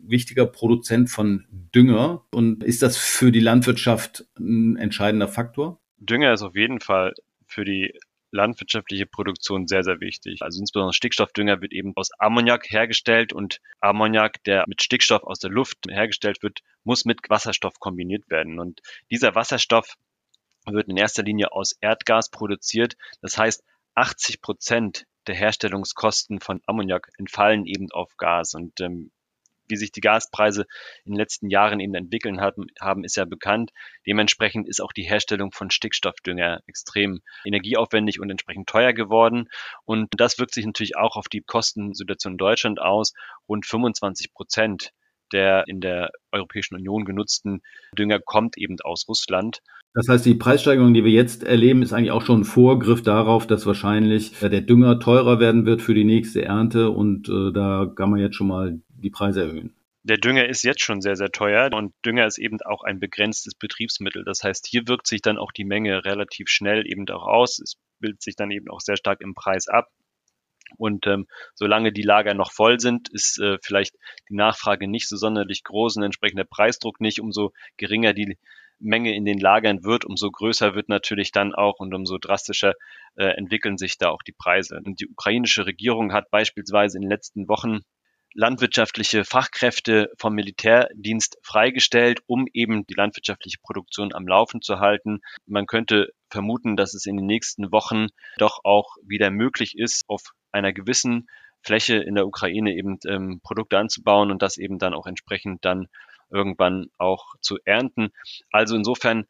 wichtiger 0.02 0.46
Produzent 0.46 1.10
von 1.10 1.44
Dünger 1.74 2.24
und 2.32 2.64
ist 2.64 2.82
das 2.82 2.96
für 2.96 3.32
die 3.32 3.40
Landwirtschaft 3.40 4.26
ein 4.38 4.76
entscheidender 4.76 5.28
Faktor? 5.28 5.80
Dünger 5.98 6.32
ist 6.32 6.42
auf 6.42 6.56
jeden 6.56 6.80
Fall 6.80 7.12
für 7.46 7.64
die 7.64 7.92
landwirtschaftliche 8.32 9.06
Produktion 9.06 9.66
sehr, 9.66 9.82
sehr 9.82 10.00
wichtig. 10.00 10.42
Also 10.42 10.60
insbesondere 10.60 10.92
Stickstoffdünger 10.92 11.60
wird 11.60 11.72
eben 11.72 11.92
aus 11.96 12.10
Ammoniak 12.18 12.70
hergestellt 12.70 13.32
und 13.32 13.60
Ammoniak, 13.80 14.42
der 14.44 14.64
mit 14.68 14.82
Stickstoff 14.82 15.24
aus 15.24 15.38
der 15.38 15.50
Luft 15.50 15.78
hergestellt 15.88 16.42
wird, 16.42 16.60
muss 16.84 17.04
mit 17.04 17.18
Wasserstoff 17.28 17.78
kombiniert 17.78 18.30
werden. 18.30 18.58
Und 18.58 18.80
dieser 19.10 19.34
Wasserstoff 19.34 19.96
wird 20.66 20.88
in 20.88 20.96
erster 20.96 21.22
Linie 21.22 21.52
aus 21.52 21.76
Erdgas 21.80 22.30
produziert. 22.30 22.96
Das 23.20 23.38
heißt, 23.38 23.64
80 23.94 24.40
Prozent 24.40 25.06
der 25.26 25.34
Herstellungskosten 25.34 26.40
von 26.40 26.60
Ammoniak 26.66 27.08
entfallen 27.18 27.66
eben 27.66 27.90
auf 27.90 28.16
Gas. 28.16 28.54
Und 28.54 28.80
ähm, 28.80 29.10
wie 29.70 29.76
sich 29.76 29.92
die 29.92 30.00
Gaspreise 30.00 30.66
in 31.04 31.12
den 31.12 31.18
letzten 31.18 31.48
Jahren 31.48 31.80
eben 31.80 31.94
entwickeln 31.94 32.40
haben, 32.40 32.66
haben, 32.80 33.04
ist 33.04 33.16
ja 33.16 33.24
bekannt. 33.24 33.70
Dementsprechend 34.06 34.68
ist 34.68 34.80
auch 34.80 34.92
die 34.92 35.08
Herstellung 35.08 35.52
von 35.52 35.70
Stickstoffdünger 35.70 36.60
extrem 36.66 37.20
energieaufwendig 37.44 38.20
und 38.20 38.30
entsprechend 38.30 38.68
teuer 38.68 38.92
geworden. 38.92 39.48
Und 39.84 40.08
das 40.16 40.38
wirkt 40.38 40.54
sich 40.54 40.66
natürlich 40.66 40.96
auch 40.96 41.16
auf 41.16 41.28
die 41.28 41.42
Kostensituation 41.42 42.34
in 42.34 42.38
Deutschland 42.38 42.80
aus. 42.80 43.12
Rund 43.48 43.66
25 43.66 44.32
Prozent 44.32 44.92
der 45.32 45.64
in 45.66 45.80
der 45.80 46.10
Europäischen 46.32 46.74
Union 46.74 47.04
genutzten 47.04 47.60
Dünger 47.96 48.20
kommt 48.20 48.58
eben 48.58 48.76
aus 48.82 49.06
Russland. 49.08 49.60
Das 49.92 50.08
heißt, 50.08 50.24
die 50.24 50.36
Preissteigerung, 50.36 50.94
die 50.94 51.04
wir 51.04 51.10
jetzt 51.10 51.42
erleben, 51.42 51.82
ist 51.82 51.92
eigentlich 51.92 52.12
auch 52.12 52.22
schon 52.22 52.42
ein 52.42 52.44
Vorgriff 52.44 53.02
darauf, 53.02 53.46
dass 53.46 53.66
wahrscheinlich 53.66 54.40
äh, 54.40 54.48
der 54.48 54.60
Dünger 54.60 55.00
teurer 55.00 55.40
werden 55.40 55.66
wird 55.66 55.82
für 55.82 55.94
die 55.94 56.04
nächste 56.04 56.44
Ernte 56.44 56.90
und 56.90 57.28
äh, 57.28 57.52
da 57.52 57.90
kann 57.96 58.10
man 58.10 58.20
jetzt 58.20 58.36
schon 58.36 58.48
mal 58.48 58.80
die 59.00 59.10
Preise 59.10 59.42
erhöhen. 59.42 59.74
Der 60.02 60.16
Dünger 60.16 60.48
ist 60.48 60.62
jetzt 60.62 60.82
schon 60.82 61.02
sehr, 61.02 61.16
sehr 61.16 61.30
teuer 61.30 61.70
und 61.74 61.92
Dünger 62.06 62.26
ist 62.26 62.38
eben 62.38 62.58
auch 62.62 62.84
ein 62.84 63.00
begrenztes 63.00 63.54
Betriebsmittel. 63.54 64.24
Das 64.24 64.42
heißt, 64.42 64.66
hier 64.66 64.88
wirkt 64.88 65.06
sich 65.06 65.20
dann 65.20 65.36
auch 65.36 65.52
die 65.52 65.64
Menge 65.64 66.04
relativ 66.06 66.48
schnell 66.48 66.86
eben 66.86 67.06
auch 67.10 67.26
aus. 67.26 67.58
Es 67.58 67.76
bildet 67.98 68.22
sich 68.22 68.34
dann 68.34 68.50
eben 68.50 68.70
auch 68.70 68.80
sehr 68.80 68.96
stark 68.96 69.20
im 69.20 69.34
Preis 69.34 69.68
ab. 69.68 69.88
Und 70.78 71.06
ähm, 71.06 71.26
solange 71.54 71.92
die 71.92 72.02
Lager 72.02 72.32
noch 72.32 72.52
voll 72.52 72.80
sind, 72.80 73.08
ist 73.10 73.38
äh, 73.40 73.58
vielleicht 73.62 73.96
die 74.30 74.36
Nachfrage 74.36 74.88
nicht 74.88 75.08
so 75.08 75.16
sonderlich 75.16 75.64
groß 75.64 75.96
und 75.96 76.04
entsprechend 76.04 76.38
der 76.38 76.44
Preisdruck 76.44 77.00
nicht. 77.00 77.20
Umso 77.20 77.52
geringer 77.76 78.14
die 78.14 78.38
Menge 78.78 79.14
in 79.14 79.26
den 79.26 79.38
Lagern 79.38 79.84
wird, 79.84 80.06
umso 80.06 80.30
größer 80.30 80.74
wird 80.74 80.88
natürlich 80.88 81.32
dann 81.32 81.54
auch 81.54 81.80
und 81.80 81.92
umso 81.92 82.16
drastischer 82.16 82.72
äh, 83.16 83.36
entwickeln 83.36 83.76
sich 83.76 83.98
da 83.98 84.08
auch 84.08 84.22
die 84.22 84.32
Preise. 84.32 84.80
Und 84.82 85.00
die 85.00 85.08
ukrainische 85.08 85.66
Regierung 85.66 86.12
hat 86.12 86.30
beispielsweise 86.30 86.96
in 86.96 87.02
den 87.02 87.10
letzten 87.10 87.48
Wochen 87.48 87.80
landwirtschaftliche 88.34 89.24
Fachkräfte 89.24 90.10
vom 90.18 90.34
Militärdienst 90.34 91.38
freigestellt, 91.42 92.20
um 92.26 92.46
eben 92.52 92.86
die 92.86 92.94
landwirtschaftliche 92.94 93.58
Produktion 93.62 94.14
am 94.14 94.26
Laufen 94.26 94.62
zu 94.62 94.78
halten. 94.78 95.20
Man 95.46 95.66
könnte 95.66 96.12
vermuten, 96.30 96.76
dass 96.76 96.94
es 96.94 97.06
in 97.06 97.16
den 97.16 97.26
nächsten 97.26 97.72
Wochen 97.72 98.06
doch 98.38 98.60
auch 98.64 98.96
wieder 99.02 99.30
möglich 99.30 99.76
ist, 99.76 100.04
auf 100.08 100.32
einer 100.52 100.72
gewissen 100.72 101.28
Fläche 101.62 101.96
in 101.96 102.14
der 102.14 102.26
Ukraine 102.26 102.74
eben 102.74 102.98
ähm, 103.06 103.40
Produkte 103.42 103.78
anzubauen 103.78 104.30
und 104.30 104.42
das 104.42 104.56
eben 104.56 104.78
dann 104.78 104.94
auch 104.94 105.06
entsprechend 105.06 105.64
dann 105.64 105.88
irgendwann 106.30 106.86
auch 106.96 107.34
zu 107.40 107.58
ernten. 107.64 108.10
Also 108.50 108.76
insofern 108.76 109.26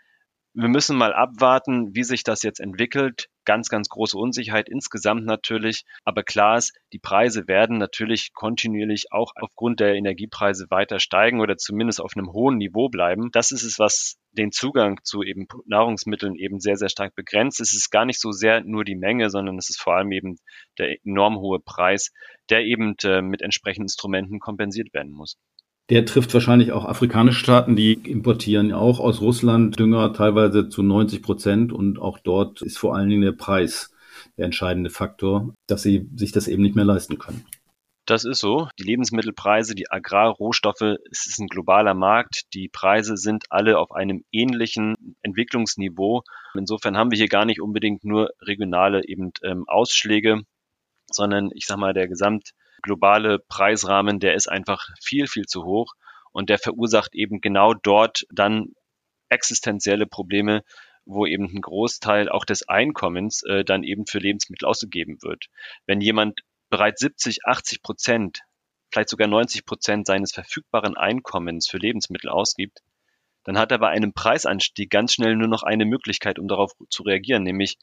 wir 0.52 0.69
müssen 0.69 0.97
mal 0.97 1.12
abwarten, 1.12 1.95
wie 1.95 2.02
sich 2.02 2.25
das 2.25 2.42
jetzt 2.42 2.61
entwickelt. 2.61 3.28
Ganz, 3.44 3.68
ganz 3.68 3.88
große 3.88 4.16
Unsicherheit 4.16 4.68
insgesamt 4.68 5.25
natürlich. 5.25 5.85
Aber 6.04 6.23
klar 6.23 6.59
ist, 6.59 6.73
die 6.92 6.99
Preise 6.99 7.49
werden 7.49 7.78
natürlich 7.78 8.32
kontinuierlich 8.35 9.12
auch 9.12 9.32
aufgrund 9.37 9.80
der 9.80 9.94
Energiepreise 9.94 10.66
weiter 10.70 11.00
steigen 11.00 11.40
oder 11.40 11.56
zumindest 11.56 12.00
auf 12.00 12.12
einem 12.16 12.32
hohen 12.32 12.59
Niveau 12.59 12.88
bleiben. 12.88 13.30
Das 13.32 13.50
ist 13.50 13.64
es, 13.64 13.78
was 13.78 14.18
den 14.32 14.52
Zugang 14.52 15.00
zu 15.02 15.23
eben 15.23 15.47
Nahrungsmitteln 15.66 16.37
eben 16.37 16.61
sehr, 16.61 16.76
sehr 16.76 16.88
stark 16.88 17.14
begrenzt. 17.14 17.61
Es 17.61 17.73
ist 17.73 17.90
gar 17.90 18.04
nicht 18.04 18.20
so 18.20 18.30
sehr 18.30 18.62
nur 18.62 18.85
die 18.85 18.97
Menge, 18.97 19.30
sondern 19.30 19.59
es 19.59 19.70
ist 19.70 19.80
vor 19.80 19.97
allem 19.97 20.12
eben 20.12 20.37
der 20.78 20.97
enorm 21.04 21.38
hohe 21.38 21.61
Preis, 21.61 22.12
der 22.49 22.64
eben 22.64 22.94
äh, 23.02 23.23
mit 23.23 23.42
entsprechenden 23.42 23.85
Instrumenten 23.85 24.38
kompensiert 24.38 24.92
werden 24.92 25.12
muss. 25.12 25.37
Der 25.90 26.04
trifft 26.04 26.32
wahrscheinlich 26.32 26.70
auch 26.70 26.85
afrikanische 26.85 27.40
Staaten, 27.40 27.75
die 27.75 27.94
importieren 27.94 28.73
auch 28.73 29.00
aus 29.00 29.20
Russland 29.20 29.78
Dünger 29.78 30.12
teilweise 30.12 30.68
zu 30.68 30.85
90 30.85 31.20
Prozent 31.20 31.73
und 31.73 31.99
auch 31.99 32.20
dort 32.20 32.62
ist 32.62 32.78
vor 32.78 32.94
allen 32.94 33.09
Dingen 33.09 33.23
der 33.23 33.32
Preis 33.32 33.92
der 34.37 34.44
entscheidende 34.44 34.90
Faktor, 34.90 35.52
dass 35.66 35.82
sie 35.82 36.09
sich 36.14 36.30
das 36.30 36.47
eben 36.47 36.62
nicht 36.62 36.76
mehr 36.76 36.85
leisten 36.85 37.18
können. 37.18 37.44
Das 38.06 38.25
ist 38.25 38.38
so. 38.38 38.68
Die 38.78 38.85
Lebensmittelpreise, 38.85 39.75
die 39.75 39.90
Agrarrohstoffe, 39.90 40.99
es 41.11 41.26
ist 41.26 41.40
ein 41.40 41.49
globaler 41.49 41.94
Markt. 41.94 42.42
Die 42.54 42.68
Preise 42.68 43.16
sind 43.16 43.44
alle 43.50 43.78
auf 43.78 43.92
einem 43.92 44.25
ähnlichen 44.30 45.16
Entwicklungsniveau. 45.23 46.23
Insofern 46.54 46.97
haben 46.97 47.11
wir 47.11 47.18
hier 47.18 47.28
gar 47.28 47.44
nicht 47.44 47.61
unbedingt 47.61 48.04
nur 48.04 48.30
regionale 48.42 49.04
eben 49.06 49.32
ähm, 49.42 49.64
Ausschläge, 49.68 50.42
sondern 51.11 51.50
ich 51.54 51.66
sage 51.66 51.80
mal, 51.80 51.94
der 51.94 52.09
Gesamt 52.09 52.50
globale 52.82 53.38
Preisrahmen, 53.38 54.20
der 54.20 54.34
ist 54.34 54.49
einfach 54.49 54.88
viel, 55.00 55.26
viel 55.26 55.46
zu 55.46 55.64
hoch 55.64 55.94
und 56.32 56.50
der 56.50 56.58
verursacht 56.58 57.14
eben 57.14 57.40
genau 57.40 57.75
dort 57.75 58.26
dann 58.30 58.75
existenzielle 59.28 60.06
Probleme, 60.06 60.62
wo 61.04 61.26
eben 61.26 61.44
ein 61.44 61.60
Großteil 61.60 62.28
auch 62.28 62.44
des 62.44 62.68
Einkommens 62.68 63.42
äh, 63.42 63.64
dann 63.64 63.82
eben 63.82 64.06
für 64.06 64.18
Lebensmittel 64.18 64.66
ausgegeben 64.66 65.18
wird. 65.22 65.46
Wenn 65.87 66.00
jemand 66.00 66.40
bereits 66.68 67.00
70, 67.00 67.46
80 67.46 67.82
Prozent, 67.82 68.40
vielleicht 68.90 69.08
sogar 69.08 69.28
90 69.28 69.64
Prozent 69.64 70.06
seines 70.06 70.32
verfügbaren 70.32 70.96
Einkommens 70.96 71.68
für 71.68 71.78
Lebensmittel 71.78 72.30
ausgibt, 72.30 72.80
dann 73.44 73.58
hat 73.58 73.72
er 73.72 73.78
bei 73.78 73.88
einem 73.88 74.12
Preisanstieg 74.12 74.90
ganz 74.90 75.14
schnell 75.14 75.37
nur 75.37 75.49
noch 75.49 75.62
eine 75.62 75.84
Möglichkeit, 75.84 76.38
um 76.38 76.46
darauf 76.46 76.72
zu 76.90 77.02
reagieren, 77.02 77.42
nämlich 77.42 77.78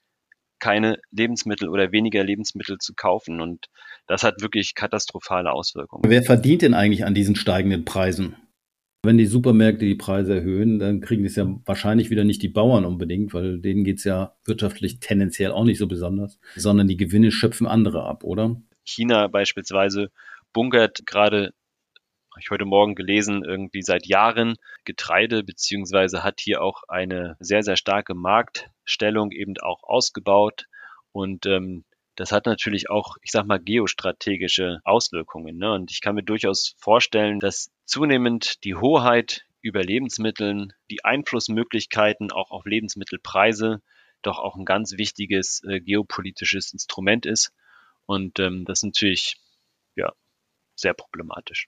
keine 0.60 1.00
Lebensmittel 1.12 1.70
oder 1.70 1.92
weniger 1.92 2.24
Lebensmittel 2.24 2.78
zu 2.78 2.94
kaufen. 2.96 3.42
Und 3.42 3.68
das 4.08 4.24
hat 4.24 4.42
wirklich 4.42 4.76
katastrophale 4.76 5.52
Auswirkungen. 5.52 6.04
Wer 6.10 6.24
verdient 6.24 6.62
denn 6.62 6.74
eigentlich 6.74 7.06
an 7.06 7.14
diesen 7.14 7.36
steigenden 7.36 7.86
Preisen? 7.86 8.36
Wenn 9.04 9.18
die 9.18 9.28
Supermärkte 9.28 9.86
die 9.86 9.96
Preise 9.96 10.36
erhöhen, 10.36 10.80
dann 10.80 11.02
kriegen 11.02 11.24
es 11.24 11.36
ja 11.36 11.48
wahrscheinlich 11.66 12.10
wieder 12.10 12.24
nicht 12.24 12.42
die 12.42 12.50
Bauern 12.50 12.84
unbedingt, 12.84 13.34
weil 13.34 13.60
denen 13.60 13.84
geht 13.84 14.00
es 14.00 14.04
ja 14.04 14.36
wirtschaftlich 14.44 15.00
tendenziell 15.00 15.52
auch 15.52 15.64
nicht 15.64 15.78
so 15.78 15.88
besonders, 15.88 16.40
sondern 16.56 16.88
die 16.88 16.98
Gewinne 16.98 17.32
schöpfen 17.32 17.68
andere 17.68 18.04
ab, 18.04 18.24
oder? 18.24 18.62
China 18.84 19.28
beispielsweise 19.28 20.10
bunkert 20.52 21.06
gerade 21.06 21.54
ich 22.40 22.50
heute 22.50 22.66
Morgen 22.66 22.96
gelesen, 22.96 23.44
irgendwie 23.44 23.82
seit 23.82 24.06
Jahren 24.06 24.56
Getreide, 24.86 25.44
beziehungsweise 25.44 26.24
hat 26.24 26.40
hier 26.40 26.62
auch 26.62 26.84
eine 26.88 27.36
sehr, 27.40 27.64
sehr 27.64 27.78
starke 27.78 28.14
Marktstellung 28.16 29.32
eben 29.32 29.54
auch 29.62 29.84
ausgebaut. 29.84 30.66
Und 31.12 31.46
ähm, 31.46 31.84
das 32.16 32.32
hat 32.32 32.46
natürlich 32.46 32.90
auch, 32.90 33.18
ich 33.22 33.32
sag 33.32 33.46
mal, 33.46 33.60
geostrategische 33.60 34.80
Auswirkungen. 34.84 35.58
Ne? 35.58 35.72
Und 35.72 35.92
ich 35.92 36.02
kann 36.02 36.16
mir 36.16 36.24
durchaus 36.24 36.76
vorstellen, 36.80 37.40
dass 37.40 37.72
zunehmend 37.86 38.64
die 38.64 38.76
Hoheit 38.76 39.46
über 39.62 39.84
Lebensmitteln, 39.84 40.74
die 40.90 41.06
Einflussmöglichkeiten 41.06 42.32
auch 42.32 42.52
auf 42.52 42.66
Lebensmittelpreise 42.66 43.82
doch 44.22 44.40
auch 44.40 44.56
ein 44.56 44.66
ganz 44.66 44.98
wichtiges 44.98 45.62
äh, 45.68 45.80
geopolitisches 45.80 46.74
Instrument 46.74 47.26
ist. 47.26 47.52
Und 48.06 48.40
ähm, 48.40 48.66
das 48.66 48.80
ist 48.80 48.84
natürlich 48.84 49.38
ja 49.96 50.12
sehr 50.76 50.94
problematisch. 50.94 51.68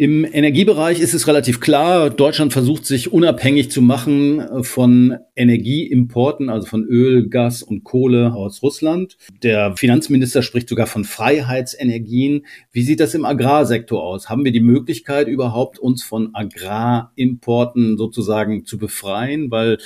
Im 0.00 0.24
Energiebereich 0.24 0.98
ist 0.98 1.12
es 1.12 1.26
relativ 1.26 1.60
klar, 1.60 2.08
Deutschland 2.08 2.54
versucht 2.54 2.86
sich 2.86 3.12
unabhängig 3.12 3.70
zu 3.70 3.82
machen 3.82 4.40
äh, 4.40 4.62
von 4.62 5.18
Energieimporten, 5.36 6.48
also 6.48 6.66
von 6.66 6.86
Öl, 6.86 7.28
Gas 7.28 7.62
und 7.62 7.84
Kohle 7.84 8.32
aus 8.32 8.62
Russland. 8.62 9.18
Der 9.42 9.76
Finanzminister 9.76 10.40
spricht 10.40 10.70
sogar 10.70 10.86
von 10.86 11.04
Freiheitsenergien. 11.04 12.46
Wie 12.72 12.80
sieht 12.80 13.00
das 13.00 13.12
im 13.12 13.26
Agrarsektor 13.26 14.02
aus? 14.02 14.30
Haben 14.30 14.46
wir 14.46 14.52
die 14.52 14.60
Möglichkeit 14.60 15.28
überhaupt, 15.28 15.78
uns 15.78 16.02
von 16.02 16.34
Agrarimporten 16.34 17.98
sozusagen 17.98 18.64
zu 18.64 18.78
befreien? 18.78 19.50
Weil 19.50 19.76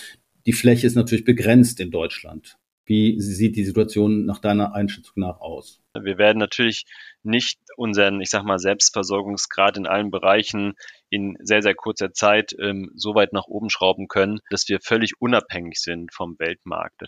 die 0.47 0.53
Fläche 0.53 0.87
ist 0.87 0.95
natürlich 0.95 1.25
begrenzt 1.25 1.81
in 1.81 1.91
Deutschland. 1.91 2.57
Wie 2.87 3.21
sieht 3.21 3.57
die 3.57 3.65
Situation 3.65 4.27
nach 4.27 4.39
deiner 4.39 4.77
Einschätzung 4.77 5.15
nach 5.17 5.41
aus? 5.41 5.81
Wir 6.01 6.19
werden 6.19 6.39
natürlich 6.39 6.85
nicht 7.23 7.59
unseren, 7.77 8.21
ich 8.21 8.31
sag 8.31 8.45
mal, 8.45 8.59
Selbstversorgungsgrad 8.59 9.77
in 9.77 9.87
allen 9.87 10.11
Bereichen 10.11 10.75
in 11.11 11.37
sehr, 11.41 11.63
sehr 11.63 11.75
kurzer 11.75 12.13
Zeit 12.13 12.55
ähm, 12.61 12.91
so 12.95 13.15
weit 13.15 13.33
nach 13.33 13.47
oben 13.47 13.71
schrauben 13.71 14.09
können, 14.09 14.41
dass 14.51 14.69
wir 14.69 14.81
völlig 14.81 15.21
unabhängig 15.21 15.79
sind 15.79 16.13
vom 16.13 16.37
Weltmarkt. 16.39 17.03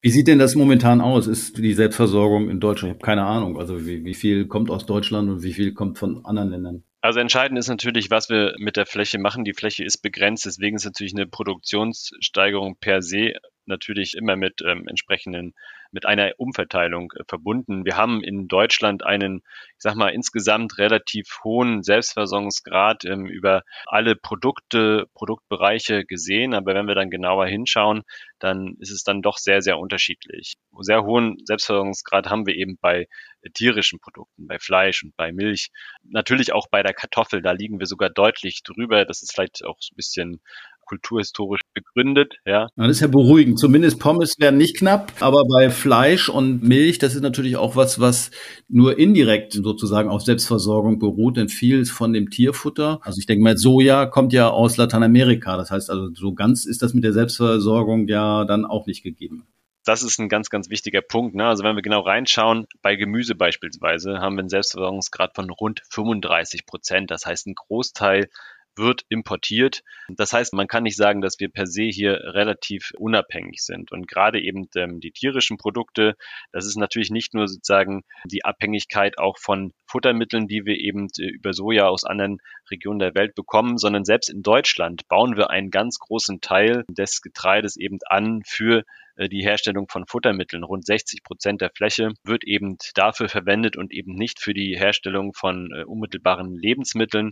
Wie 0.00 0.10
sieht 0.10 0.28
denn 0.28 0.38
das 0.38 0.54
momentan 0.54 1.00
aus? 1.00 1.26
Ist 1.26 1.58
die 1.58 1.74
Selbstversorgung 1.74 2.48
in 2.48 2.60
Deutschland? 2.60 2.92
Ich 2.92 2.98
habe 2.98 3.06
keine 3.06 3.26
Ahnung. 3.26 3.58
Also 3.58 3.86
wie, 3.86 4.04
wie 4.04 4.14
viel 4.14 4.46
kommt 4.46 4.70
aus 4.70 4.86
Deutschland 4.86 5.28
und 5.28 5.42
wie 5.42 5.52
viel 5.52 5.74
kommt 5.74 5.98
von 5.98 6.24
anderen 6.24 6.50
Ländern? 6.50 6.84
Also 7.02 7.18
entscheidend 7.18 7.58
ist 7.58 7.68
natürlich, 7.68 8.10
was 8.10 8.28
wir 8.28 8.54
mit 8.58 8.76
der 8.76 8.84
Fläche 8.84 9.18
machen. 9.18 9.44
Die 9.44 9.54
Fläche 9.54 9.84
ist 9.84 9.98
begrenzt, 9.98 10.44
deswegen 10.44 10.76
ist 10.76 10.84
natürlich 10.84 11.14
eine 11.14 11.26
Produktionssteigerung 11.26 12.76
per 12.78 13.00
se 13.00 13.34
natürlich 13.70 14.14
immer 14.14 14.36
mit 14.36 14.60
ähm, 14.62 14.86
entsprechenden, 14.86 15.54
mit 15.92 16.04
einer 16.04 16.32
Umverteilung 16.36 17.12
äh, 17.12 17.24
verbunden. 17.26 17.84
Wir 17.86 17.96
haben 17.96 18.22
in 18.22 18.48
Deutschland 18.48 19.04
einen, 19.04 19.42
ich 19.76 19.78
sag 19.78 19.94
mal, 19.94 20.10
insgesamt 20.10 20.76
relativ 20.78 21.40
hohen 21.42 21.82
Selbstversorgungsgrad 21.82 23.04
ähm, 23.06 23.26
über 23.26 23.62
alle 23.86 24.16
Produkte, 24.16 25.06
Produktbereiche 25.14 26.04
gesehen. 26.04 26.52
Aber 26.52 26.74
wenn 26.74 26.86
wir 26.86 26.94
dann 26.94 27.10
genauer 27.10 27.46
hinschauen, 27.46 28.02
dann 28.38 28.76
ist 28.80 28.90
es 28.90 29.02
dann 29.04 29.22
doch 29.22 29.38
sehr, 29.38 29.62
sehr 29.62 29.78
unterschiedlich. 29.78 30.56
Sehr 30.80 31.04
hohen 31.04 31.38
Selbstversorgungsgrad 31.44 32.28
haben 32.28 32.46
wir 32.46 32.54
eben 32.56 32.76
bei 32.80 33.06
äh, 33.42 33.50
tierischen 33.50 34.00
Produkten, 34.00 34.46
bei 34.46 34.58
Fleisch 34.58 35.02
und 35.02 35.16
bei 35.16 35.32
Milch. 35.32 35.70
Natürlich 36.02 36.52
auch 36.52 36.68
bei 36.68 36.82
der 36.82 36.94
Kartoffel, 36.94 37.42
da 37.42 37.52
liegen 37.52 37.78
wir 37.78 37.86
sogar 37.86 38.10
deutlich 38.10 38.62
drüber. 38.62 39.04
Das 39.04 39.22
ist 39.22 39.32
vielleicht 39.32 39.64
auch 39.64 39.78
ein 39.78 39.96
bisschen 39.96 40.40
kulturhistorisch 40.90 41.60
begründet. 41.72 42.34
Ja. 42.44 42.66
Das 42.74 42.88
ist 42.88 43.00
ja 43.00 43.06
beruhigend. 43.06 43.60
Zumindest 43.60 44.00
Pommes 44.00 44.34
werden 44.40 44.58
nicht 44.58 44.76
knapp, 44.76 45.12
aber 45.20 45.44
bei 45.44 45.70
Fleisch 45.70 46.28
und 46.28 46.64
Milch, 46.64 46.98
das 46.98 47.14
ist 47.14 47.22
natürlich 47.22 47.56
auch 47.56 47.76
was, 47.76 48.00
was 48.00 48.32
nur 48.68 48.98
indirekt 48.98 49.52
sozusagen 49.52 50.08
auf 50.08 50.22
Selbstversorgung 50.22 50.98
beruht, 50.98 51.36
denn 51.36 51.48
viel 51.48 51.84
von 51.84 52.12
dem 52.12 52.28
Tierfutter, 52.30 52.98
also 53.02 53.18
ich 53.20 53.26
denke 53.26 53.44
mal, 53.44 53.56
Soja 53.56 54.06
kommt 54.06 54.32
ja 54.32 54.50
aus 54.50 54.76
Lateinamerika. 54.76 55.56
Das 55.56 55.70
heißt 55.70 55.90
also, 55.90 56.08
so 56.12 56.34
ganz 56.34 56.64
ist 56.64 56.82
das 56.82 56.92
mit 56.92 57.04
der 57.04 57.12
Selbstversorgung 57.12 58.08
ja 58.08 58.44
dann 58.44 58.64
auch 58.64 58.86
nicht 58.86 59.04
gegeben 59.04 59.46
das 59.84 60.02
ist 60.02 60.18
ein 60.20 60.28
ganz, 60.28 60.50
ganz 60.50 60.68
wichtiger 60.68 61.00
Punkt. 61.00 61.34
Ne? 61.34 61.46
Also 61.46 61.64
wenn 61.64 61.74
wir 61.74 61.82
genau 61.82 62.00
reinschauen, 62.00 62.66
bei 62.82 62.96
Gemüse 62.96 63.34
beispielsweise 63.34 64.18
haben 64.20 64.36
wir 64.36 64.40
einen 64.40 64.48
Selbstversorgungsgrad 64.50 65.34
von 65.34 65.48
rund 65.50 65.82
35 65.90 66.66
Prozent. 66.66 67.10
Das 67.10 67.24
heißt, 67.26 67.46
ein 67.46 67.54
Großteil 67.54 68.28
wird 68.76 69.04
importiert. 69.08 69.82
Das 70.08 70.32
heißt, 70.32 70.52
man 70.52 70.66
kann 70.66 70.84
nicht 70.84 70.96
sagen, 70.96 71.20
dass 71.20 71.38
wir 71.38 71.48
per 71.48 71.66
se 71.66 71.84
hier 71.84 72.12
relativ 72.34 72.92
unabhängig 72.96 73.62
sind. 73.62 73.92
Und 73.92 74.08
gerade 74.08 74.40
eben 74.40 74.68
ähm, 74.76 75.00
die 75.00 75.12
tierischen 75.12 75.56
Produkte, 75.56 76.16
das 76.52 76.66
ist 76.66 76.76
natürlich 76.76 77.10
nicht 77.10 77.34
nur 77.34 77.48
sozusagen 77.48 78.02
die 78.24 78.44
Abhängigkeit 78.44 79.18
auch 79.18 79.38
von 79.38 79.72
Futtermitteln, 79.90 80.46
die 80.46 80.64
wir 80.64 80.78
eben 80.78 81.08
äh, 81.18 81.26
über 81.26 81.52
Soja 81.52 81.88
aus 81.88 82.04
anderen 82.04 82.38
Regionen 82.70 83.00
der 83.00 83.14
Welt 83.14 83.34
bekommen, 83.34 83.78
sondern 83.78 84.04
selbst 84.04 84.30
in 84.30 84.42
Deutschland 84.42 85.08
bauen 85.08 85.36
wir 85.36 85.50
einen 85.50 85.70
ganz 85.70 85.98
großen 85.98 86.40
Teil 86.40 86.84
des 86.88 87.20
Getreides 87.22 87.76
eben 87.76 87.98
an 88.06 88.42
für 88.46 88.84
äh, 89.16 89.28
die 89.28 89.42
Herstellung 89.42 89.88
von 89.88 90.06
Futtermitteln. 90.06 90.64
Rund 90.64 90.86
60 90.86 91.22
Prozent 91.22 91.60
der 91.60 91.70
Fläche 91.74 92.12
wird 92.24 92.44
eben 92.44 92.76
dafür 92.94 93.28
verwendet 93.28 93.76
und 93.76 93.92
eben 93.92 94.14
nicht 94.14 94.40
für 94.40 94.54
die 94.54 94.78
Herstellung 94.78 95.34
von 95.34 95.70
äh, 95.72 95.84
unmittelbaren 95.84 96.56
Lebensmitteln. 96.56 97.30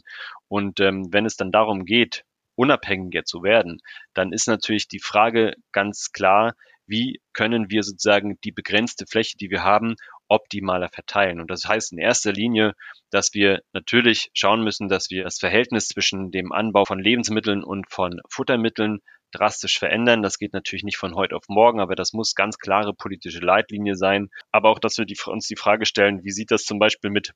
Und 0.49 0.81
ähm, 0.81 1.09
wenn 1.13 1.27
es 1.27 1.37
dann 1.37 1.53
darum 1.53 1.85
geht, 1.85 2.25
unabhängiger 2.57 3.25
zu 3.25 3.43
werden, 3.43 3.79
dann 4.15 4.33
ist 4.33 4.49
natürlich 4.49 4.89
die 4.89 4.99
Frage 4.99 5.55
ganz 5.73 6.11
klar, 6.13 6.55
wie 6.87 7.21
können 7.33 7.71
wir 7.71 7.83
sozusagen 7.83 8.39
die 8.43 8.53
begrenzte 8.53 9.07
Fläche, 9.07 9.37
die 9.37 9.51
wir 9.51 9.63
haben, 9.63 9.95
optimaler 10.29 10.89
verteilen. 10.89 11.41
Und 11.41 11.51
das 11.51 11.65
heißt 11.65 11.93
in 11.93 11.99
erster 11.99 12.33
Linie, 12.33 12.75
dass 13.11 13.35
wir 13.35 13.63
natürlich 13.73 14.31
schauen 14.35 14.63
müssen, 14.63 14.89
dass 14.89 15.11
wir 15.11 15.25
das 15.25 15.39
Verhältnis 15.39 15.89
zwischen 15.89 16.31
dem 16.31 16.53
Anbau 16.53 16.85
von 16.85 16.99
Lebensmitteln 16.99 17.65
und 17.65 17.91
von 17.91 18.21
Futtermitteln 18.29 19.01
drastisch 19.33 19.79
verändern. 19.79 20.23
Das 20.23 20.39
geht 20.39 20.53
natürlich 20.53 20.85
nicht 20.85 20.97
von 20.97 21.15
heute 21.15 21.37
auf 21.37 21.45
morgen, 21.49 21.81
aber 21.81 21.95
das 21.95 22.13
muss 22.13 22.35
ganz 22.35 22.59
klare 22.59 22.95
politische 22.95 23.41
Leitlinie 23.41 23.95
sein. 23.95 24.31
Aber 24.53 24.71
auch, 24.71 24.79
dass 24.79 24.99
wir 24.99 25.05
die, 25.05 25.17
uns 25.27 25.47
die 25.47 25.57
Frage 25.57 25.87
stellen, 25.87 26.25
wie 26.25 26.31
sieht 26.31 26.51
das 26.51 26.65
zum 26.65 26.79
Beispiel 26.79 27.11
mit 27.11 27.33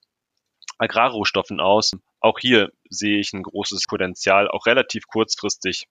Agrarrohstoffen 0.79 1.61
aus? 1.61 1.93
Auch 2.21 2.39
hier 2.39 2.71
sehe 2.89 3.19
ich 3.19 3.33
ein 3.33 3.43
großes 3.43 3.85
Potenzial, 3.89 4.49
auch 4.49 4.67
relativ 4.67 5.07
kurzfristig 5.07 5.87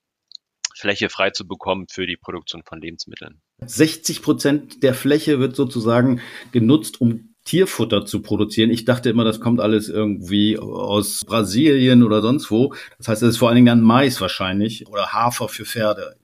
Fläche 0.76 1.10
frei 1.10 1.32
zu 1.32 1.48
bekommen 1.48 1.88
für 1.90 2.08
die 2.08 2.18
Produktion 2.18 2.64
von 2.64 2.82
Lebensmitteln. 2.82 3.42
60 3.66 4.22
Prozent 4.22 4.84
der 4.84 4.94
Fläche 4.94 5.40
wird 5.40 5.56
sozusagen 5.56 6.22
genutzt, 6.52 7.00
um 7.00 7.32
Tierfutter 7.44 8.06
zu 8.06 8.22
produzieren. 8.22 8.70
Ich 8.70 8.86
dachte 8.86 9.10
immer, 9.10 9.24
das 9.24 9.40
kommt 9.40 9.60
alles 9.60 9.90
irgendwie 9.90 10.60
aus 10.60 11.22
Brasilien 11.26 12.04
oder 12.04 12.22
sonst 12.22 12.52
wo. 12.52 12.74
Das 12.98 13.08
heißt, 13.08 13.24
es 13.24 13.30
ist 13.30 13.38
vor 13.38 13.50
allen 13.50 13.56
Dingen 13.56 13.68
dann 13.68 13.82
Mais 13.82 14.22
wahrscheinlich 14.22 14.88
oder 14.88 15.14
Hafer 15.14 15.48
für 15.48 15.66
Pferde. 15.66 16.16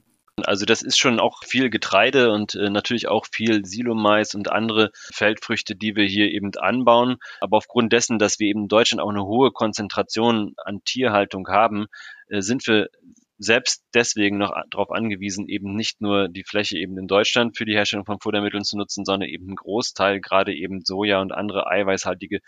Also 0.45 0.65
das 0.65 0.83
ist 0.83 0.99
schon 0.99 1.19
auch 1.19 1.43
viel 1.43 1.71
Getreide 1.71 2.31
und 2.31 2.53
äh, 2.53 2.69
natürlich 2.69 3.07
auch 3.07 3.25
viel 3.31 3.65
Silomais 3.65 4.35
und 4.35 4.51
andere 4.51 4.91
Feldfrüchte, 4.93 5.75
die 5.75 5.95
wir 5.95 6.05
hier 6.05 6.29
eben 6.31 6.51
anbauen. 6.55 7.17
Aber 7.41 7.57
aufgrund 7.57 7.91
dessen, 7.91 8.19
dass 8.19 8.37
wir 8.37 8.47
eben 8.47 8.63
in 8.63 8.67
Deutschland 8.67 9.01
auch 9.01 9.09
eine 9.09 9.25
hohe 9.25 9.51
Konzentration 9.51 10.53
an 10.63 10.81
Tierhaltung 10.85 11.47
haben, 11.47 11.87
äh, 12.27 12.41
sind 12.41 12.67
wir 12.67 12.89
selbst 13.37 13.83
deswegen 13.93 14.37
noch 14.37 14.53
darauf 14.69 14.91
angewiesen, 14.91 15.47
eben 15.47 15.75
nicht 15.75 16.01
nur 16.01 16.27
die 16.27 16.43
Fläche 16.43 16.77
eben 16.77 16.97
in 16.97 17.07
Deutschland 17.07 17.57
für 17.57 17.65
die 17.65 17.73
Herstellung 17.73 18.05
von 18.05 18.19
Futtermitteln 18.19 18.63
zu 18.63 18.77
nutzen, 18.77 19.05
sondern 19.05 19.29
eben 19.29 19.47
einen 19.47 19.55
Großteil, 19.55 20.19
gerade 20.21 20.53
eben 20.53 20.81
Soja 20.83 21.21
und 21.21 21.31
andere 21.31 21.67
eiweißhaltige 21.67 22.39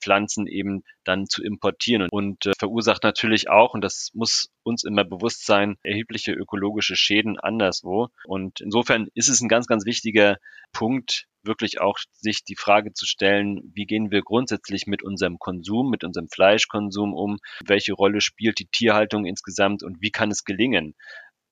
Pflanzen 0.00 0.46
eben 0.46 0.82
dann 1.04 1.26
zu 1.26 1.42
importieren 1.42 2.08
und 2.10 2.46
äh, 2.46 2.52
verursacht 2.58 3.02
natürlich 3.02 3.48
auch, 3.48 3.74
und 3.74 3.82
das 3.82 4.10
muss 4.14 4.50
uns 4.62 4.84
immer 4.84 5.04
bewusst 5.04 5.46
sein, 5.46 5.76
erhebliche 5.82 6.32
ökologische 6.32 6.96
Schäden 6.96 7.38
anderswo. 7.38 8.08
Und 8.24 8.60
insofern 8.60 9.08
ist 9.14 9.28
es 9.28 9.40
ein 9.40 9.48
ganz, 9.48 9.66
ganz 9.66 9.84
wichtiger 9.86 10.36
Punkt, 10.72 11.26
wirklich 11.48 11.80
auch 11.80 11.98
sich 12.12 12.44
die 12.44 12.54
Frage 12.54 12.92
zu 12.92 13.06
stellen, 13.06 13.72
wie 13.74 13.86
gehen 13.86 14.12
wir 14.12 14.22
grundsätzlich 14.22 14.86
mit 14.86 15.02
unserem 15.02 15.40
Konsum, 15.40 15.90
mit 15.90 16.04
unserem 16.04 16.28
Fleischkonsum 16.28 17.12
um? 17.12 17.38
Welche 17.64 17.94
Rolle 17.94 18.20
spielt 18.20 18.60
die 18.60 18.68
Tierhaltung 18.68 19.24
insgesamt 19.24 19.82
und 19.82 20.00
wie 20.00 20.12
kann 20.12 20.30
es 20.30 20.44
gelingen, 20.44 20.94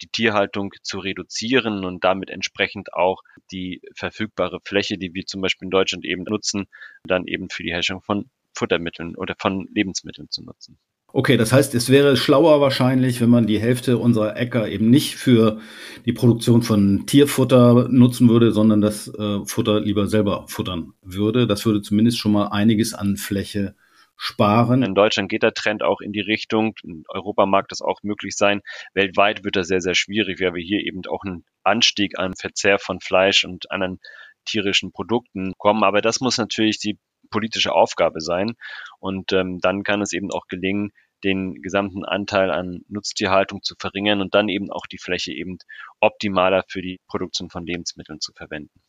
die 0.03 0.09
Tierhaltung 0.09 0.73
zu 0.83 0.99
reduzieren 0.99 1.85
und 1.85 2.05
damit 2.05 2.31
entsprechend 2.31 2.93
auch 2.95 3.23
die 3.51 3.81
verfügbare 3.95 4.61
Fläche, 4.63 4.99
die 4.99 5.15
wir 5.15 5.27
zum 5.27 5.41
Beispiel 5.41 5.67
in 5.67 5.71
Deutschland 5.71 6.05
eben 6.05 6.23
nutzen, 6.23 6.67
dann 7.05 7.27
eben 7.27 7.49
für 7.51 7.63
die 7.63 7.73
Herstellung 7.73 8.03
von 8.03 8.31
Futtermitteln 8.55 9.17
oder 9.17 9.35
von 9.39 9.67
Lebensmitteln 9.73 10.31
zu 10.31 10.43
nutzen. 10.43 10.79
Okay, 11.12 11.37
das 11.37 11.53
heißt, 11.53 11.75
es 11.75 11.88
wäre 11.88 12.16
schlauer 12.16 12.61
wahrscheinlich, 12.61 13.21
wenn 13.21 13.31
man 13.31 13.47
die 13.47 13.59
Hälfte 13.59 13.97
unserer 13.97 14.37
Äcker 14.37 14.69
eben 14.69 14.90
nicht 14.90 15.14
für 15.14 15.61
die 16.05 16.12
Produktion 16.12 16.62
von 16.62 17.07
Tierfutter 17.07 17.88
nutzen 17.88 18.29
würde, 18.29 18.53
sondern 18.53 18.81
das 18.81 19.09
äh, 19.09 19.45
Futter 19.47 19.81
lieber 19.81 20.09
selber 20.09 20.45
futtern 20.49 20.92
würde. 21.03 21.47
Das 21.47 21.64
würde 21.64 21.81
zumindest 21.81 22.19
schon 22.19 22.33
mal 22.33 22.49
einiges 22.49 22.92
an 22.92 23.16
Fläche 23.16 23.75
sparen. 24.16 24.83
In 24.83 24.95
Deutschland 24.95 25.29
geht 25.29 25.42
der 25.42 25.55
Trend 25.55 25.83
auch 25.83 26.01
in 26.01 26.12
die 26.12 26.21
Richtung. 26.21 26.75
In 26.83 27.05
Europa 27.09 27.47
mag 27.47 27.69
das 27.69 27.83
auch 27.83 28.03
möglich 28.03 28.37
sein. 28.37 28.61
Weltweit 28.95 29.45
wird 29.45 29.57
das 29.57 29.69
sehr, 29.69 29.81
sehr 29.81 29.95
schwierig, 29.95 30.40
weil 30.40 30.55
wir 30.55 30.62
hier 30.62 30.81
eben 30.81 31.03
auch 31.09 31.23
einen 31.25 31.45
Anstieg 31.62 32.19
an 32.19 32.35
Verzehr 32.35 32.79
von 32.79 33.01
Fleisch 33.01 33.45
und 33.45 33.71
anderen 33.71 34.01
tierischen 34.45 34.92
Produkten 34.92 35.53
kommen. 35.59 35.85
Aber 35.85 36.01
das 36.01 36.21
muss 36.21 36.38
natürlich 36.38 36.79
die 36.79 36.99
politische 37.31 37.73
Aufgabe 37.73 38.21
sein. 38.21 38.55
Und 38.99 39.33
ähm, 39.33 39.59
dann 39.61 39.83
kann 39.83 40.03
es 40.03 40.12
eben 40.12 40.31
auch 40.31 40.47
gelingen, 40.49 40.91
den 41.25 41.55
gesamten 41.62 42.05
Anteil 42.05 42.51
an 42.51 42.83
Nutztierhaltung 42.89 43.62
zu 43.62 43.75
verringern 43.79 44.21
und 44.21 44.35
dann 44.35 44.49
eben 44.49 44.71
auch 44.71 44.87
die 44.87 44.99
Fläche 44.99 45.33
eben 45.33 45.59
optimaler 46.01 46.65
für 46.69 46.83
die 46.83 47.01
Produktion 47.09 47.51
von 47.51 47.65
Lebensmitteln 47.65 48.21
zu 48.21 48.33
verwenden. 48.33 48.81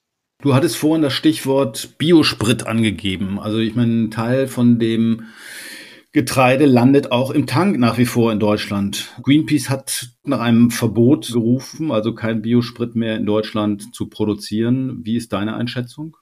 Du 0.42 0.54
hattest 0.54 0.78
vorhin 0.78 1.02
das 1.02 1.14
Stichwort 1.14 1.98
Biosprit 1.98 2.68
angegeben. 2.68 3.40
Also 3.40 3.58
ich 3.58 3.76
meine, 3.76 4.04
ein 4.04 4.12
Teil 4.12 4.48
von 4.48 4.78
dem 4.78 5.24
Getreide 6.14 6.66
landet 6.66 7.12
auch 7.12 7.32
im 7.32 7.48
Tank 7.48 7.80
nach 7.80 7.98
wie 7.98 8.06
vor 8.06 8.32
in 8.32 8.40
Deutschland. 8.40 9.14
Greenpeace 9.24 9.70
hat 9.70 10.10
nach 10.24 10.40
einem 10.40 10.70
Verbot 10.70 11.32
gerufen, 11.32 11.92
also 11.92 12.14
kein 12.14 12.42
Biosprit 12.42 12.96
mehr 12.96 13.16
in 13.18 13.26
Deutschland 13.26 13.94
zu 13.96 14.10
produzieren. 14.10 15.04
Wie 15.04 15.18
ist 15.18 15.34
deine 15.34 15.56
Einschätzung? 15.56 16.18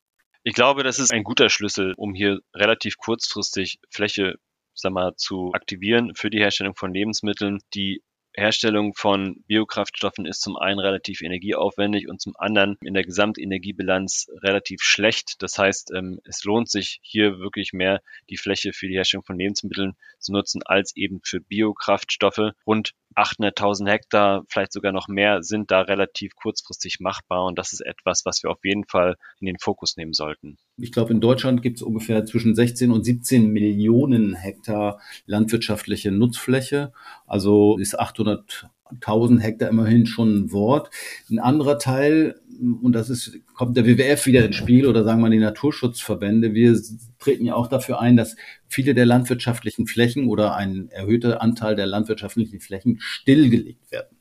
Ich 0.47 0.53
glaube, 0.53 0.84
das 0.84 0.99
ist 0.99 1.12
ein 1.12 1.23
guter 1.23 1.49
Schlüssel, 1.49 1.95
um 1.97 2.13
hier 2.13 2.39
relativ 2.53 2.97
kurzfristig 2.97 3.79
Fläche 3.89 4.36
sag 4.75 4.91
mal, 4.91 5.15
zu 5.15 5.51
aktivieren 5.53 6.13
für 6.15 6.29
die 6.29 6.39
Herstellung 6.39 6.75
von 6.75 6.93
Lebensmitteln, 6.93 7.62
die 7.73 8.03
Herstellung 8.38 8.93
von 8.93 9.43
Biokraftstoffen 9.47 10.25
ist 10.25 10.41
zum 10.41 10.58
einen 10.58 10.79
relativ 10.79 11.21
energieaufwendig 11.21 12.10
und 12.10 12.21
zum 12.21 12.34
anderen 12.38 12.77
in 12.81 12.93
der 12.93 13.05
Gesamtenergiebilanz 13.05 14.27
relativ 14.43 14.81
schlecht. 14.84 15.36
Das 15.39 15.58
heißt, 15.58 15.93
ähm, 15.95 16.19
es 16.25 16.43
lohnt 16.43 16.69
sich 16.69 16.99
hier 17.01 17.39
wirklich 17.39 17.71
mehr 17.71 18.01
die 18.29 18.38
Fläche 18.38 18.73
für 18.73 18.88
die 18.88 18.95
Herstellung 18.95 19.23
von 19.23 19.39
Lebensmitteln 19.39 19.93
zu 20.19 20.34
nutzen 20.34 20.62
als 20.63 20.95
eben 20.95 21.21
für 21.23 21.39
Biokraftstoffe. 21.39 22.51
Rund 22.67 22.91
800.000 23.15 23.89
Hektar, 23.89 24.43
vielleicht 24.49 24.73
sogar 24.73 24.91
noch 24.91 25.08
mehr, 25.08 25.41
sind 25.43 25.71
da 25.71 25.82
relativ 25.82 26.36
kurzfristig 26.36 26.99
machbar. 26.99 27.45
Und 27.45 27.58
das 27.58 27.73
ist 27.73 27.82
etwas, 27.82 28.25
was 28.25 28.43
wir 28.43 28.51
auf 28.51 28.63
jeden 28.63 28.86
Fall 28.86 29.15
in 29.39 29.47
den 29.47 29.58
Fokus 29.60 29.97
nehmen 29.97 30.13
sollten. 30.13 30.58
Ich 30.78 30.91
glaube, 30.91 31.13
in 31.13 31.21
Deutschland 31.21 31.62
gibt 31.62 31.78
es 31.78 31.82
ungefähr 31.82 32.25
zwischen 32.25 32.56
16 32.56 32.91
und 32.91 33.04
17 33.04 33.47
Millionen 33.47 34.36
Hektar 34.36 34.99
landwirtschaftliche 35.25 36.12
Nutzfläche. 36.12 36.91
Also 37.25 37.78
ist 37.78 37.97
800.000 38.91 39.39
Hektar 39.39 39.69
immerhin 39.69 40.06
schon 40.06 40.36
ein 40.36 40.52
Wort. 40.52 40.89
Ein 41.30 41.39
anderer 41.39 41.80
Teil, 41.80 42.36
und 42.82 42.93
das 42.93 43.10
ist, 43.10 43.38
kommt 43.54 43.76
der 43.76 43.86
WWF 43.86 44.26
wieder 44.26 44.45
ins 44.45 44.56
Spiel 44.56 44.88
oder 44.88 45.04
sagen 45.04 45.21
wir 45.21 45.30
die 45.30 45.39
Naturschutzverbände. 45.39 46.54
Wir 46.54 46.80
treten 47.19 47.45
ja 47.45 47.56
auch 47.56 47.67
dafür 47.67 48.00
ein, 48.00 48.15
dass 48.15 48.36
viele 48.67 48.93
der 48.93 49.06
landwirtschaftlichen 49.06 49.88
Flächen 49.88 50.28
oder 50.28 50.56
ein 50.56 50.89
erhöhter 50.89 51.41
Anteil 51.41 51.76
der 51.76 51.88
landwirtschaftlichen 51.88 52.60
Flächen 52.60 52.98
stillgelegt 53.00 53.91
werden. 53.91 54.17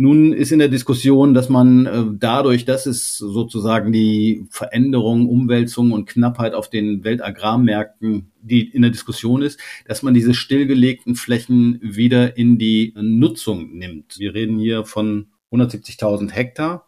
Nun 0.00 0.32
ist 0.32 0.52
in 0.52 0.60
der 0.60 0.68
Diskussion, 0.68 1.34
dass 1.34 1.48
man 1.48 1.86
äh, 1.86 2.04
dadurch, 2.12 2.64
dass 2.64 2.86
es 2.86 3.18
sozusagen 3.18 3.90
die 3.90 4.46
Veränderung, 4.48 5.28
Umwälzung 5.28 5.90
und 5.90 6.06
Knappheit 6.06 6.54
auf 6.54 6.70
den 6.70 7.02
Weltagrarmärkten, 7.02 8.30
die 8.40 8.62
in 8.68 8.82
der 8.82 8.92
Diskussion 8.92 9.42
ist, 9.42 9.58
dass 9.88 10.04
man 10.04 10.14
diese 10.14 10.34
stillgelegten 10.34 11.16
Flächen 11.16 11.80
wieder 11.82 12.36
in 12.36 12.58
die 12.58 12.94
Nutzung 12.94 13.76
nimmt. 13.76 14.20
Wir 14.20 14.34
reden 14.34 14.60
hier 14.60 14.84
von 14.84 15.26
170.000 15.50 16.30
Hektar 16.30 16.86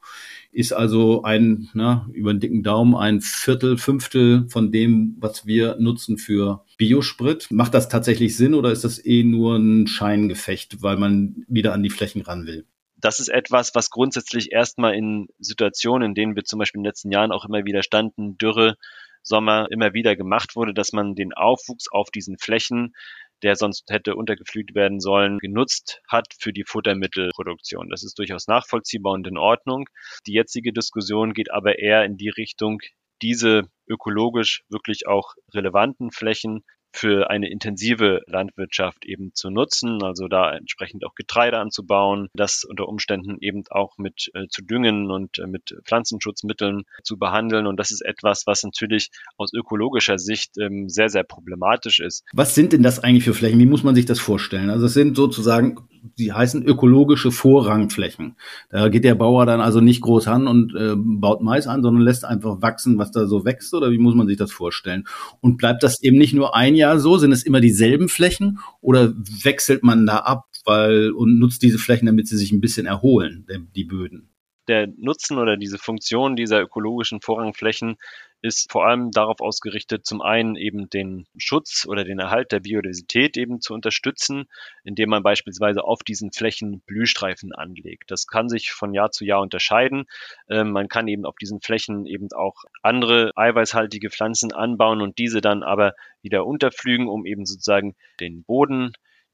ist 0.52 0.72
also 0.72 1.22
ein, 1.22 1.68
na, 1.74 2.08
über 2.12 2.32
den 2.32 2.40
dicken 2.40 2.62
Daumen, 2.62 2.94
ein 2.94 3.20
Viertel, 3.20 3.76
Fünftel 3.76 4.48
von 4.48 4.70
dem, 4.70 5.16
was 5.18 5.46
wir 5.46 5.76
nutzen 5.80 6.16
für 6.16 6.64
Biosprit. 6.76 7.48
Macht 7.50 7.74
das 7.74 7.88
tatsächlich 7.88 8.36
Sinn 8.36 8.54
oder 8.54 8.70
ist 8.70 8.84
das 8.84 9.04
eh 9.04 9.24
nur 9.24 9.56
ein 9.56 9.88
Scheingefecht, 9.88 10.80
weil 10.82 10.96
man 10.96 11.44
wieder 11.48 11.72
an 11.72 11.82
die 11.82 11.90
Flächen 11.90 12.22
ran 12.22 12.46
will? 12.46 12.66
Das 13.00 13.20
ist 13.20 13.28
etwas, 13.28 13.74
was 13.74 13.90
grundsätzlich 13.90 14.52
erstmal 14.52 14.94
in 14.94 15.28
Situationen, 15.38 16.10
in 16.10 16.14
denen 16.14 16.36
wir 16.36 16.44
zum 16.44 16.58
Beispiel 16.58 16.78
in 16.78 16.82
den 16.82 16.90
letzten 16.90 17.12
Jahren 17.12 17.32
auch 17.32 17.44
immer 17.44 17.64
wieder 17.64 17.82
standen, 17.82 18.36
Dürre, 18.38 18.76
Sommer, 19.22 19.68
immer 19.70 19.92
wieder 19.92 20.16
gemacht 20.16 20.56
wurde, 20.56 20.72
dass 20.72 20.92
man 20.92 21.14
den 21.14 21.34
Aufwuchs 21.34 21.90
auf 21.90 22.10
diesen 22.10 22.38
Flächen 22.38 22.94
der 23.42 23.56
sonst 23.56 23.90
hätte 23.90 24.16
untergepflügt 24.16 24.74
werden 24.74 25.00
sollen, 25.00 25.38
genutzt 25.38 26.00
hat 26.08 26.26
für 26.38 26.52
die 26.52 26.64
Futtermittelproduktion. 26.64 27.88
Das 27.88 28.02
ist 28.02 28.18
durchaus 28.18 28.46
nachvollziehbar 28.46 29.12
und 29.12 29.26
in 29.26 29.38
Ordnung. 29.38 29.88
Die 30.26 30.32
jetzige 30.32 30.72
Diskussion 30.72 31.32
geht 31.32 31.50
aber 31.50 31.78
eher 31.78 32.04
in 32.04 32.16
die 32.16 32.28
Richtung, 32.28 32.80
diese 33.22 33.62
ökologisch 33.86 34.62
wirklich 34.68 35.06
auch 35.06 35.34
relevanten 35.52 36.10
Flächen 36.10 36.64
für 36.92 37.30
eine 37.30 37.50
intensive 37.50 38.22
Landwirtschaft 38.26 39.04
eben 39.04 39.32
zu 39.34 39.50
nutzen, 39.50 40.02
also 40.02 40.28
da 40.28 40.54
entsprechend 40.54 41.04
auch 41.04 41.14
Getreide 41.14 41.58
anzubauen, 41.58 42.28
das 42.34 42.64
unter 42.64 42.88
Umständen 42.88 43.38
eben 43.40 43.64
auch 43.70 43.98
mit 43.98 44.30
äh, 44.34 44.46
zu 44.48 44.62
düngen 44.62 45.10
und 45.10 45.38
äh, 45.38 45.46
mit 45.46 45.76
Pflanzenschutzmitteln 45.84 46.84
zu 47.02 47.18
behandeln. 47.18 47.66
Und 47.66 47.78
das 47.78 47.90
ist 47.90 48.02
etwas, 48.02 48.46
was 48.46 48.62
natürlich 48.62 49.10
aus 49.36 49.52
ökologischer 49.52 50.18
Sicht 50.18 50.58
ähm, 50.58 50.88
sehr, 50.88 51.08
sehr 51.08 51.24
problematisch 51.24 52.00
ist. 52.00 52.24
Was 52.32 52.54
sind 52.54 52.72
denn 52.72 52.82
das 52.82 52.98
eigentlich 52.98 53.24
für 53.24 53.34
Flächen? 53.34 53.58
Wie 53.58 53.66
muss 53.66 53.82
man 53.82 53.94
sich 53.94 54.06
das 54.06 54.18
vorstellen? 54.18 54.70
Also 54.70 54.86
es 54.86 54.94
sind 54.94 55.16
sozusagen 55.16 55.76
die 56.18 56.32
heißen 56.32 56.62
ökologische 56.64 57.30
Vorrangflächen. 57.30 58.36
Da 58.70 58.88
geht 58.88 59.04
der 59.04 59.14
Bauer 59.14 59.46
dann 59.46 59.60
also 59.60 59.80
nicht 59.80 60.00
groß 60.00 60.28
an 60.28 60.46
und 60.46 60.74
äh, 60.74 60.94
baut 60.96 61.42
Mais 61.42 61.66
an, 61.66 61.82
sondern 61.82 62.02
lässt 62.02 62.24
einfach 62.24 62.62
wachsen, 62.62 62.98
was 62.98 63.12
da 63.12 63.26
so 63.26 63.44
wächst, 63.44 63.74
oder 63.74 63.90
wie 63.90 63.98
muss 63.98 64.14
man 64.14 64.26
sich 64.26 64.36
das 64.36 64.52
vorstellen? 64.52 65.06
Und 65.40 65.56
bleibt 65.56 65.82
das 65.82 66.02
eben 66.02 66.18
nicht 66.18 66.34
nur 66.34 66.54
ein 66.54 66.74
Jahr 66.74 66.98
so? 66.98 67.18
Sind 67.18 67.32
es 67.32 67.44
immer 67.44 67.60
dieselben 67.60 68.08
Flächen 68.08 68.58
oder 68.80 69.12
wechselt 69.42 69.82
man 69.82 70.06
da 70.06 70.18
ab, 70.18 70.46
weil 70.64 71.10
und 71.12 71.38
nutzt 71.38 71.62
diese 71.62 71.78
Flächen, 71.78 72.06
damit 72.06 72.28
sie 72.28 72.36
sich 72.36 72.52
ein 72.52 72.60
bisschen 72.60 72.86
erholen, 72.86 73.46
die 73.74 73.84
Böden? 73.84 74.30
der 74.68 74.86
Nutzen 74.98 75.38
oder 75.38 75.56
diese 75.56 75.78
Funktion 75.78 76.36
dieser 76.36 76.62
ökologischen 76.62 77.20
Vorrangflächen 77.20 77.96
ist 78.42 78.70
vor 78.72 78.86
allem 78.86 79.10
darauf 79.10 79.40
ausgerichtet, 79.40 80.06
zum 80.06 80.22
einen 80.22 80.56
eben 80.56 80.88
den 80.88 81.26
Schutz 81.36 81.86
oder 81.86 82.04
den 82.04 82.18
Erhalt 82.18 82.52
der 82.52 82.60
Biodiversität 82.60 83.36
eben 83.36 83.60
zu 83.60 83.74
unterstützen, 83.74 84.44
indem 84.84 85.10
man 85.10 85.22
beispielsweise 85.22 85.84
auf 85.84 86.02
diesen 86.02 86.32
Flächen 86.32 86.80
Blühstreifen 86.86 87.52
anlegt. 87.52 88.10
Das 88.10 88.26
kann 88.26 88.48
sich 88.48 88.72
von 88.72 88.94
Jahr 88.94 89.10
zu 89.10 89.24
Jahr 89.24 89.42
unterscheiden. 89.42 90.04
Ähm, 90.48 90.72
man 90.72 90.88
kann 90.88 91.08
eben 91.08 91.24
auf 91.24 91.36
diesen 91.36 91.60
Flächen 91.60 92.06
eben 92.06 92.28
auch 92.32 92.64
andere 92.82 93.32
eiweißhaltige 93.36 94.10
Pflanzen 94.10 94.52
anbauen 94.52 95.02
und 95.02 95.18
diese 95.18 95.40
dann 95.40 95.62
aber 95.62 95.94
wieder 96.22 96.46
unterpflügen, 96.46 97.08
um 97.08 97.26
eben 97.26 97.44
sozusagen 97.44 97.94
den 98.20 98.44
Boden 98.44 98.92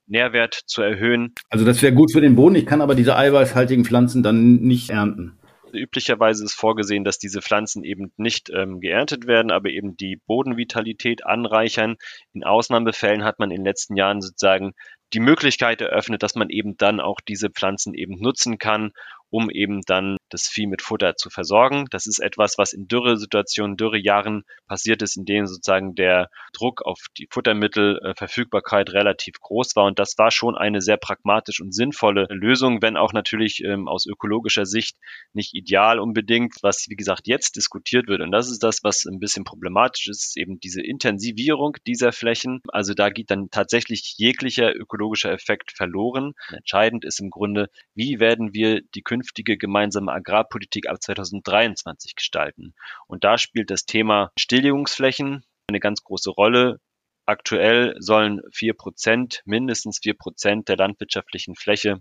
Nährwert 0.08 0.54
zu 0.66 0.82
erhöhen. 0.82 1.34
Also 1.50 1.64
das 1.64 1.82
wäre 1.82 1.92
gut 1.92 2.12
für 2.12 2.20
den 2.20 2.36
Boden. 2.36 2.54
Ich 2.54 2.66
kann 2.66 2.80
aber 2.80 2.94
diese 2.94 3.16
eiweißhaltigen 3.16 3.84
Pflanzen 3.84 4.22
dann 4.22 4.56
nicht 4.56 4.90
ernten. 4.90 5.38
Üblicherweise 5.78 6.44
ist 6.44 6.54
vorgesehen, 6.54 7.04
dass 7.04 7.18
diese 7.18 7.42
Pflanzen 7.42 7.84
eben 7.84 8.12
nicht 8.16 8.50
ähm, 8.50 8.80
geerntet 8.80 9.26
werden, 9.26 9.50
aber 9.50 9.70
eben 9.70 9.96
die 9.96 10.20
Bodenvitalität 10.26 11.24
anreichern. 11.24 11.96
In 12.32 12.44
Ausnahmefällen 12.44 13.24
hat 13.24 13.38
man 13.38 13.50
in 13.50 13.58
den 13.58 13.64
letzten 13.64 13.96
Jahren 13.96 14.20
sozusagen 14.20 14.72
die 15.12 15.20
Möglichkeit 15.20 15.80
eröffnet, 15.80 16.22
dass 16.22 16.34
man 16.34 16.50
eben 16.50 16.76
dann 16.76 17.00
auch 17.00 17.20
diese 17.20 17.50
Pflanzen 17.50 17.94
eben 17.94 18.18
nutzen 18.20 18.58
kann, 18.58 18.92
um 19.30 19.50
eben 19.50 19.82
dann 19.82 20.16
das 20.30 20.48
Vieh 20.48 20.66
mit 20.66 20.82
Futter 20.82 21.16
zu 21.16 21.30
versorgen. 21.30 21.86
Das 21.90 22.06
ist 22.06 22.18
etwas, 22.18 22.58
was 22.58 22.72
in 22.72 22.88
Dürresituationen, 22.88 23.76
Dürrejahren 23.76 24.44
passiert 24.66 25.02
ist, 25.02 25.16
in 25.16 25.24
denen 25.24 25.46
sozusagen 25.46 25.94
der 25.94 26.28
Druck 26.52 26.82
auf 26.84 26.98
die 27.16 27.28
Futtermittelverfügbarkeit 27.30 28.92
relativ 28.92 29.40
groß 29.40 29.76
war. 29.76 29.84
Und 29.84 29.98
das 29.98 30.18
war 30.18 30.30
schon 30.30 30.56
eine 30.56 30.80
sehr 30.80 30.96
pragmatisch 30.96 31.60
und 31.60 31.72
sinnvolle 31.72 32.26
Lösung, 32.30 32.82
wenn 32.82 32.96
auch 32.96 33.12
natürlich 33.12 33.62
ähm, 33.64 33.88
aus 33.88 34.06
ökologischer 34.06 34.66
Sicht 34.66 34.96
nicht 35.32 35.54
ideal 35.54 36.00
unbedingt, 36.00 36.54
was 36.62 36.86
wie 36.88 36.96
gesagt 36.96 37.26
jetzt 37.26 37.56
diskutiert 37.56 38.08
wird. 38.08 38.20
Und 38.20 38.32
das 38.32 38.50
ist 38.50 38.62
das, 38.62 38.82
was 38.82 39.04
ein 39.04 39.20
bisschen 39.20 39.44
problematisch 39.44 40.08
ist, 40.08 40.24
ist 40.24 40.36
eben 40.36 40.58
diese 40.60 40.82
Intensivierung 40.82 41.76
dieser 41.86 42.12
Flächen. 42.12 42.60
Also 42.68 42.94
da 42.94 43.10
geht 43.10 43.30
dann 43.30 43.50
tatsächlich 43.50 44.14
jeglicher 44.16 44.74
ökologischer 44.74 45.32
Effekt 45.32 45.72
verloren. 45.72 46.32
Entscheidend 46.50 47.04
ist 47.04 47.20
im 47.20 47.30
Grunde, 47.30 47.68
wie 47.94 48.20
werden 48.20 48.52
wir 48.54 48.82
die 48.94 49.02
künftige 49.02 49.56
gemeinsame 49.56 50.12
Agrarpolitik 50.26 50.88
ab 50.88 51.00
2023 51.00 52.16
gestalten. 52.16 52.74
Und 53.06 53.24
da 53.24 53.38
spielt 53.38 53.70
das 53.70 53.86
Thema 53.86 54.32
Stilllegungsflächen 54.38 55.44
eine 55.68 55.80
ganz 55.80 56.02
große 56.02 56.30
Rolle. 56.30 56.80
Aktuell 57.26 57.96
sollen 57.98 58.40
vier 58.52 58.74
Prozent, 58.74 59.42
mindestens 59.44 60.00
vier 60.02 60.14
Prozent 60.14 60.68
der 60.68 60.76
landwirtschaftlichen 60.76 61.54
Fläche 61.54 62.00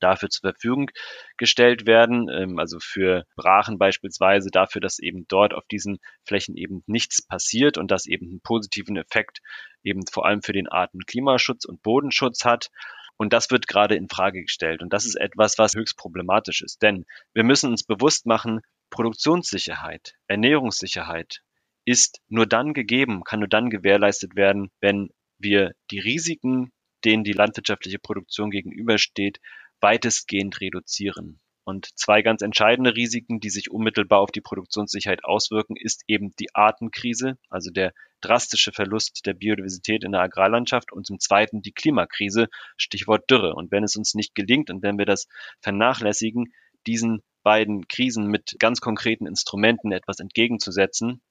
dafür 0.00 0.28
zur 0.28 0.52
Verfügung 0.52 0.90
gestellt 1.36 1.86
werden, 1.86 2.28
ähm, 2.28 2.58
also 2.58 2.78
für 2.80 3.24
Brachen 3.36 3.78
beispielsweise, 3.78 4.50
dafür, 4.50 4.80
dass 4.80 4.98
eben 4.98 5.24
dort 5.28 5.54
auf 5.54 5.64
diesen 5.70 5.98
Flächen 6.24 6.56
eben 6.56 6.82
nichts 6.86 7.26
passiert 7.26 7.78
und 7.78 7.90
das 7.90 8.06
eben 8.06 8.28
einen 8.28 8.40
positiven 8.40 8.96
Effekt 8.96 9.40
eben 9.82 10.02
vor 10.10 10.26
allem 10.26 10.42
für 10.42 10.52
den 10.52 10.68
Artenklimaschutz 10.68 11.64
und 11.64 11.82
Bodenschutz 11.82 12.44
hat. 12.44 12.70
Und 13.16 13.32
das 13.32 13.50
wird 13.50 13.68
gerade 13.68 13.94
in 13.94 14.08
Frage 14.08 14.42
gestellt. 14.42 14.82
Und 14.82 14.92
das 14.92 15.06
ist 15.06 15.14
etwas, 15.14 15.58
was 15.58 15.74
höchst 15.74 15.96
problematisch 15.96 16.62
ist. 16.62 16.82
Denn 16.82 17.04
wir 17.32 17.44
müssen 17.44 17.70
uns 17.70 17.84
bewusst 17.84 18.26
machen, 18.26 18.60
Produktionssicherheit, 18.90 20.14
Ernährungssicherheit 20.26 21.42
ist 21.84 22.20
nur 22.28 22.46
dann 22.46 22.72
gegeben, 22.72 23.24
kann 23.24 23.40
nur 23.40 23.48
dann 23.48 23.70
gewährleistet 23.70 24.36
werden, 24.36 24.70
wenn 24.80 25.10
wir 25.38 25.72
die 25.90 25.98
Risiken, 25.98 26.72
denen 27.04 27.24
die 27.24 27.32
landwirtschaftliche 27.32 27.98
Produktion 27.98 28.50
gegenübersteht, 28.50 29.40
weitestgehend 29.80 30.60
reduzieren. 30.60 31.40
Und 31.64 31.88
zwei 31.98 32.20
ganz 32.22 32.42
entscheidende 32.42 32.94
Risiken, 32.94 33.40
die 33.40 33.50
sich 33.50 33.70
unmittelbar 33.70 34.20
auf 34.20 34.30
die 34.30 34.42
Produktionssicherheit 34.42 35.24
auswirken, 35.24 35.76
ist 35.76 36.04
eben 36.06 36.34
die 36.38 36.54
Artenkrise, 36.54 37.38
also 37.48 37.70
der 37.70 37.92
drastische 38.20 38.72
Verlust 38.72 39.24
der 39.24 39.34
Biodiversität 39.34 40.04
in 40.04 40.12
der 40.12 40.20
Agrarlandschaft 40.20 40.92
und 40.92 41.06
zum 41.06 41.20
Zweiten 41.20 41.62
die 41.62 41.72
Klimakrise, 41.72 42.48
Stichwort 42.76 43.30
Dürre. 43.30 43.54
Und 43.54 43.70
wenn 43.70 43.84
es 43.84 43.96
uns 43.96 44.14
nicht 44.14 44.34
gelingt 44.34 44.70
und 44.70 44.82
wenn 44.82 44.98
wir 44.98 45.06
das 45.06 45.26
vernachlässigen, 45.60 46.52
diesen 46.86 47.22
beiden 47.42 47.88
Krisen 47.88 48.26
mit 48.26 48.56
ganz 48.58 48.80
konkreten 48.80 49.26
Instrumenten 49.26 49.92
etwas 49.92 50.20
entgegenzusetzen, 50.20 51.22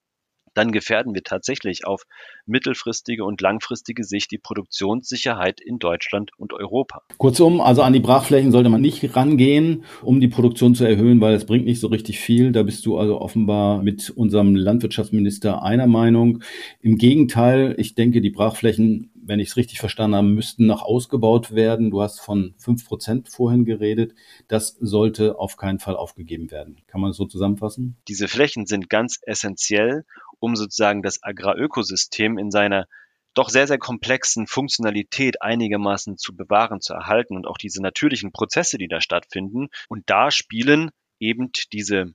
dann 0.54 0.72
gefährden 0.72 1.13
wir 1.13 1.24
tatsächlich 1.24 1.86
auf 1.86 2.04
mittelfristige 2.46 3.24
und 3.24 3.42
langfristige 3.42 4.04
Sicht 4.04 4.32
die 4.32 4.38
Produktionssicherheit 4.38 5.62
in 5.62 5.80
Deutschland 5.80 6.32
und 6.38 6.54
Europa. 6.54 7.02
Kurzum, 7.18 7.62
also 7.62 7.82
an 7.82 7.94
die 7.94 8.00
Brachflächen 8.00 8.52
sollte 8.52 8.70
man 8.70 8.82
nicht 8.82 9.16
rangehen, 9.16 9.86
um 10.02 10.20
die 10.20 10.28
Produktion 10.28 10.76
zu 10.76 10.86
erhöhen, 10.86 11.22
weil 11.22 11.36
es 11.36 11.46
bringt 11.46 11.66
nicht 11.66 11.80
so 11.80 11.88
richtig 11.88 12.20
viel. 12.20 12.52
Da 12.52 12.63
bist 12.63 12.86
du 12.86 12.98
also 12.98 13.22
offenbar 13.22 13.82
mit 13.82 14.10
unserem 14.10 14.56
Landwirtschaftsminister 14.56 15.63
einer 15.63 15.88
Meinung. 15.88 16.44
Im 16.82 16.98
Gegenteil, 16.98 17.76
ich 17.78 17.96
denke, 17.96 18.22
die 18.22 18.30
Brachflächen 18.30 19.12
wenn 19.26 19.39
ich 19.39 19.50
es 19.50 19.58
richtig 19.58 19.80
verstanden 19.80 20.16
habe, 20.16 20.28
müssten 20.28 20.66
noch 20.66 20.84
ausgebaut 20.84 21.54
werden. 21.54 21.92
Du 21.92 22.02
hast 22.02 22.20
von 22.20 22.54
fünf 22.58 22.86
Prozent 22.86 23.30
vorhin 23.30 23.66
geredet. 23.66 24.13
Das 24.48 24.78
sollte 24.80 25.39
auf 25.39 25.58
keinen 25.58 25.80
Fall 25.80 25.96
aufgegeben 25.96 26.52
werden. 26.52 26.82
Kann 26.88 27.02
man 27.02 27.12
das 27.12 27.18
so 27.18 27.26
zusammenfassen? 27.26 27.96
Diese 28.08 28.28
Flächen 28.28 28.66
sind 28.66 28.89
ganz 28.89 29.20
essentiell, 29.24 30.06
um 30.44 30.58
sozusagen 30.58 31.02
das 31.02 31.24
Agrarökosystem 31.24 32.38
in 32.38 32.52
seiner 32.52 32.86
doch 33.34 33.48
sehr, 33.48 33.66
sehr 33.66 33.78
komplexen 33.78 34.46
Funktionalität 34.46 35.42
einigermaßen 35.42 36.18
zu 36.18 36.36
bewahren, 36.36 36.82
zu 36.82 36.94
erhalten 36.94 37.38
und 37.38 37.48
auch 37.48 37.58
diese 37.58 37.82
natürlichen 37.82 38.34
Prozesse, 38.34 38.78
die 38.78 38.90
da 38.90 39.00
stattfinden. 39.00 39.70
Und 39.88 40.04
da 40.10 40.32
spielen 40.32 40.92
eben 41.18 41.50
diese 41.72 42.14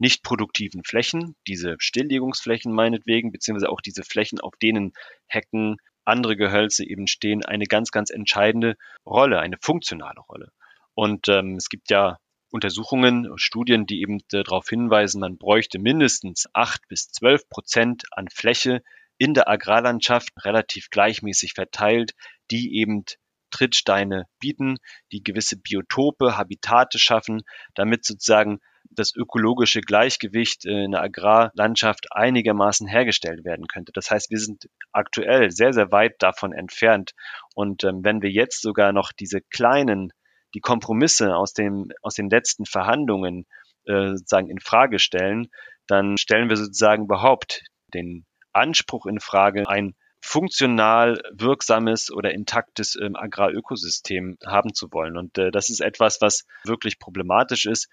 nicht 0.00 0.24
produktiven 0.24 0.82
Flächen, 0.82 1.36
diese 1.46 1.76
Stilllegungsflächen 1.78 2.72
meinetwegen, 2.72 3.30
beziehungsweise 3.30 3.70
auch 3.70 3.80
diese 3.80 4.02
Flächen, 4.02 4.40
auf 4.40 4.56
denen 4.60 4.92
Hecken, 5.28 5.76
andere 6.04 6.36
Gehölze 6.36 6.84
eben 6.84 7.06
stehen, 7.06 7.44
eine 7.44 7.66
ganz, 7.66 7.92
ganz 7.92 8.10
entscheidende 8.10 8.74
Rolle, 9.06 9.38
eine 9.38 9.58
funktionale 9.60 10.18
Rolle. 10.22 10.50
Und 10.94 11.28
ähm, 11.28 11.54
es 11.54 11.68
gibt 11.68 11.88
ja 11.90 12.18
Untersuchungen, 12.54 13.32
Studien, 13.34 13.84
die 13.84 14.00
eben 14.00 14.20
äh, 14.32 14.44
darauf 14.44 14.68
hinweisen, 14.68 15.20
man 15.20 15.38
bräuchte 15.38 15.80
mindestens 15.80 16.46
acht 16.52 16.86
bis 16.86 17.08
zwölf 17.08 17.48
Prozent 17.48 18.04
an 18.12 18.28
Fläche 18.28 18.80
in 19.18 19.34
der 19.34 19.48
Agrarlandschaft 19.48 20.30
relativ 20.44 20.88
gleichmäßig 20.90 21.54
verteilt, 21.54 22.12
die 22.52 22.76
eben 22.76 23.06
Trittsteine 23.50 24.26
bieten, 24.38 24.76
die 25.10 25.24
gewisse 25.24 25.56
Biotope, 25.56 26.36
Habitate 26.36 27.00
schaffen, 27.00 27.42
damit 27.74 28.04
sozusagen 28.04 28.60
das 28.88 29.12
ökologische 29.16 29.80
Gleichgewicht 29.80 30.64
in 30.64 30.92
der 30.92 31.02
Agrarlandschaft 31.02 32.06
einigermaßen 32.12 32.86
hergestellt 32.86 33.44
werden 33.44 33.66
könnte. 33.66 33.90
Das 33.92 34.12
heißt, 34.12 34.30
wir 34.30 34.38
sind 34.38 34.68
aktuell 34.92 35.50
sehr, 35.50 35.72
sehr 35.72 35.90
weit 35.90 36.14
davon 36.20 36.52
entfernt. 36.52 37.14
Und 37.56 37.82
ähm, 37.82 38.04
wenn 38.04 38.22
wir 38.22 38.30
jetzt 38.30 38.62
sogar 38.62 38.92
noch 38.92 39.10
diese 39.10 39.40
kleinen, 39.40 40.12
die 40.54 40.60
Kompromisse 40.60 41.36
aus, 41.36 41.52
dem, 41.52 41.90
aus 42.00 42.14
den 42.14 42.30
letzten 42.30 42.64
Verhandlungen 42.64 43.46
äh, 43.86 44.10
sozusagen 44.16 44.48
in 44.48 44.60
Frage 44.60 44.98
stellen, 44.98 45.48
dann 45.86 46.16
stellen 46.16 46.48
wir 46.48 46.56
sozusagen 46.56 47.04
überhaupt 47.04 47.62
den 47.92 48.24
Anspruch 48.52 49.06
in 49.06 49.20
Frage, 49.20 49.68
ein 49.68 49.94
funktional 50.24 51.20
wirksames 51.32 52.10
oder 52.10 52.32
intaktes 52.32 52.96
ähm, 52.96 53.14
Agrarökosystem 53.14 54.38
haben 54.46 54.72
zu 54.72 54.90
wollen. 54.90 55.18
Und 55.18 55.36
äh, 55.36 55.50
das 55.50 55.68
ist 55.68 55.80
etwas, 55.80 56.22
was 56.22 56.46
wirklich 56.64 56.98
problematisch 56.98 57.66
ist. 57.66 57.88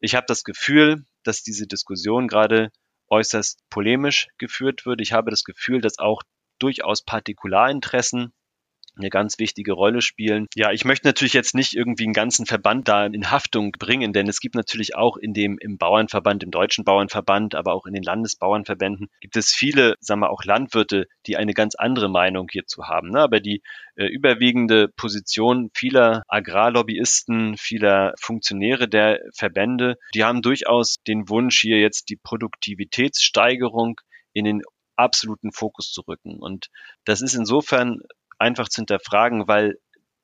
Ich 0.00 0.16
habe 0.16 0.26
das 0.26 0.42
Gefühl, 0.42 1.04
dass 1.22 1.42
diese 1.42 1.66
Diskussion 1.66 2.26
gerade 2.26 2.70
äußerst 3.08 3.60
polemisch 3.70 4.28
geführt 4.36 4.84
wird. 4.84 5.00
Ich 5.00 5.12
habe 5.12 5.30
das 5.30 5.44
Gefühl, 5.44 5.80
dass 5.80 5.98
auch 5.98 6.22
durchaus 6.58 7.04
Partikularinteressen 7.04 8.32
eine 8.96 9.10
ganz 9.10 9.38
wichtige 9.38 9.72
Rolle 9.72 10.00
spielen. 10.00 10.46
Ja, 10.54 10.72
ich 10.72 10.84
möchte 10.84 11.06
natürlich 11.06 11.34
jetzt 11.34 11.54
nicht 11.54 11.74
irgendwie 11.74 12.04
einen 12.04 12.12
ganzen 12.12 12.46
Verband 12.46 12.88
da 12.88 13.06
in 13.06 13.30
Haftung 13.30 13.72
bringen, 13.72 14.12
denn 14.12 14.28
es 14.28 14.40
gibt 14.40 14.54
natürlich 14.54 14.96
auch 14.96 15.16
in 15.16 15.34
dem 15.34 15.58
im 15.58 15.78
Bauernverband, 15.78 16.42
im 16.42 16.50
deutschen 16.50 16.84
Bauernverband, 16.84 17.54
aber 17.54 17.74
auch 17.74 17.86
in 17.86 17.94
den 17.94 18.02
Landesbauernverbänden 18.02 19.08
gibt 19.20 19.36
es 19.36 19.52
viele, 19.52 19.94
sagen 20.00 20.20
wir 20.20 20.30
auch 20.30 20.44
Landwirte, 20.44 21.06
die 21.26 21.36
eine 21.36 21.52
ganz 21.52 21.74
andere 21.74 22.08
Meinung 22.08 22.48
hierzu 22.50 22.84
haben. 22.84 23.10
Ne? 23.10 23.20
Aber 23.20 23.40
die 23.40 23.62
äh, 23.96 24.06
überwiegende 24.06 24.88
Position 24.88 25.70
vieler 25.74 26.22
Agrarlobbyisten, 26.28 27.56
vieler 27.56 28.14
Funktionäre 28.20 28.88
der 28.88 29.20
Verbände, 29.34 29.96
die 30.14 30.24
haben 30.24 30.42
durchaus 30.42 30.96
den 31.06 31.28
Wunsch, 31.28 31.60
hier 31.60 31.78
jetzt 31.78 32.08
die 32.08 32.16
Produktivitätssteigerung 32.16 34.00
in 34.32 34.44
den 34.44 34.62
absoluten 34.96 35.52
Fokus 35.52 35.92
zu 35.92 36.02
rücken. 36.02 36.38
Und 36.38 36.68
das 37.04 37.20
ist 37.20 37.34
insofern 37.34 38.00
einfach 38.38 38.68
zu 38.68 38.80
hinterfragen, 38.80 39.48
weil 39.48 39.78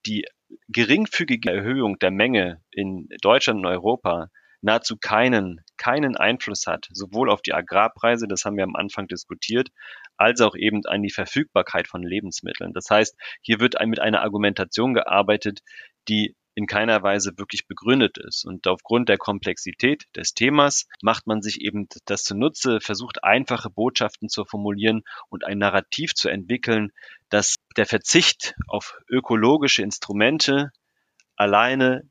die 0.07 0.25
geringfügige 0.69 1.51
Erhöhung 1.51 1.99
der 1.99 2.11
Menge 2.11 2.63
in 2.71 3.09
Deutschland 3.21 3.61
und 3.61 3.67
Europa 3.67 4.29
nahezu 4.63 4.97
keinen, 4.97 5.61
keinen 5.77 6.17
Einfluss 6.17 6.67
hat, 6.67 6.89
sowohl 6.93 7.31
auf 7.31 7.43
die 7.43 7.53
Agrarpreise, 7.53 8.29
das 8.29 8.45
haben 8.45 8.57
wir 8.57 8.65
am 8.65 8.77
Anfang 8.77 9.09
diskutiert, 9.09 9.71
als 10.17 10.41
auch 10.41 10.55
eben 10.55 10.87
an 10.87 11.03
die 11.03 11.11
Verfügbarkeit 11.11 11.89
von 11.89 12.03
Lebensmitteln. 12.03 12.73
Das 12.73 12.89
heißt, 12.89 13.17
hier 13.41 13.61
wird 13.61 13.75
mit 13.85 14.01
einer 14.01 14.23
Argumentation 14.23 14.95
gearbeitet, 14.95 15.61
die 16.09 16.37
in 16.55 16.67
keiner 16.67 17.03
Weise 17.03 17.33
wirklich 17.39 17.67
begründet 17.67 18.19
ist. 18.19 18.45
Und 18.45 18.67
aufgrund 18.67 19.09
der 19.09 19.17
Komplexität 19.17 20.05
des 20.15 20.35
Themas 20.35 20.87
macht 21.01 21.27
man 21.27 21.41
sich 21.41 21.63
eben 21.63 21.89
das 22.05 22.25
zunutze, 22.25 22.81
versucht 22.81 23.25
einfache 23.25 23.71
Botschaften 23.71 24.29
zu 24.29 24.45
formulieren 24.45 25.03
und 25.31 25.45
ein 25.45 25.59
Narrativ 25.59 26.15
zu 26.15 26.29
entwickeln, 26.29 26.93
dass 27.33 27.57
der 27.79 27.87
Verzicht 27.87 28.55
auf 28.69 28.99
ökologische 29.09 29.83
Instrumente 29.83 30.71
alleine 31.35 32.03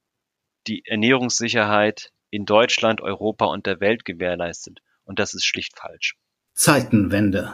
die 0.65 0.81
Ernährungssicherheit 0.85 2.09
in 2.31 2.45
Deutschland, 2.45 3.01
Europa 3.01 3.45
und 3.45 3.67
der 3.67 3.79
Welt 3.79 4.03
gewährleistet. 4.03 4.79
Und 5.03 5.19
das 5.19 5.35
ist 5.35 5.45
schlicht 5.45 5.77
falsch. 5.77 6.15
Zeitenwende. 6.55 7.53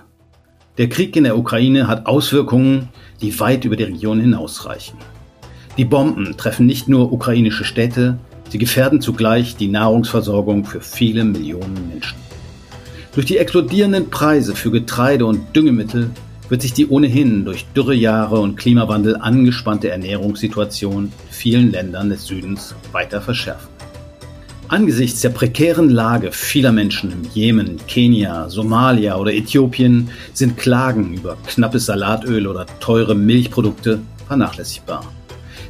Der 0.77 0.88
Krieg 0.88 1.15
in 1.17 1.25
der 1.25 1.38
Ukraine 1.38 1.88
hat 1.88 2.06
Auswirkungen, 2.06 2.89
die 3.19 3.38
weit 3.39 3.65
über 3.65 3.75
die 3.75 3.84
Region 3.84 4.21
hinausreichen. 4.21 4.97
Die 5.75 5.86
Bomben 5.86 6.38
treffen 6.38 6.65
nicht 6.65 6.88
nur 6.88 7.12
ukrainische 7.12 7.65
Städte, 7.65 8.17
sie 8.49 8.60
gefährden 8.60 9.01
zugleich 9.01 9.58
die 9.58 9.67
Nahrungsversorgung 9.67 10.63
für 10.63 10.80
viele 10.80 11.25
Millionen 11.25 11.89
Menschen. 11.89 12.17
Durch 13.13 13.25
die 13.25 13.38
explodierenden 13.38 14.10
Preise 14.10 14.56
für 14.56 14.71
Getreide 14.71 15.25
und 15.25 15.56
Düngemittel 15.56 16.12
wird 16.49 16.62
sich 16.62 16.73
die 16.73 16.88
ohnehin 16.88 17.45
durch 17.45 17.65
Dürrejahre 17.75 18.39
und 18.39 18.55
Klimawandel 18.55 19.17
angespannte 19.17 19.89
Ernährungssituation 19.89 21.05
in 21.05 21.12
vielen 21.29 21.71
Ländern 21.71 22.10
des 22.10 22.25
Südens 22.25 22.75
weiter 22.91 23.21
verschärfen. 23.21 23.69
Angesichts 24.69 25.21
der 25.21 25.29
prekären 25.29 25.89
Lage 25.89 26.33
vieler 26.33 26.73
Menschen 26.73 27.12
im 27.12 27.23
Jemen, 27.33 27.77
Kenia, 27.88 28.49
Somalia 28.49 29.15
oder 29.15 29.33
Äthiopien 29.33 30.10
sind 30.33 30.57
Klagen 30.57 31.13
über 31.13 31.38
knappes 31.47 31.86
Salatöl 31.86 32.47
oder 32.47 32.65
teure 32.81 33.15
Milchprodukte 33.15 34.01
vernachlässigbar. 34.27 35.05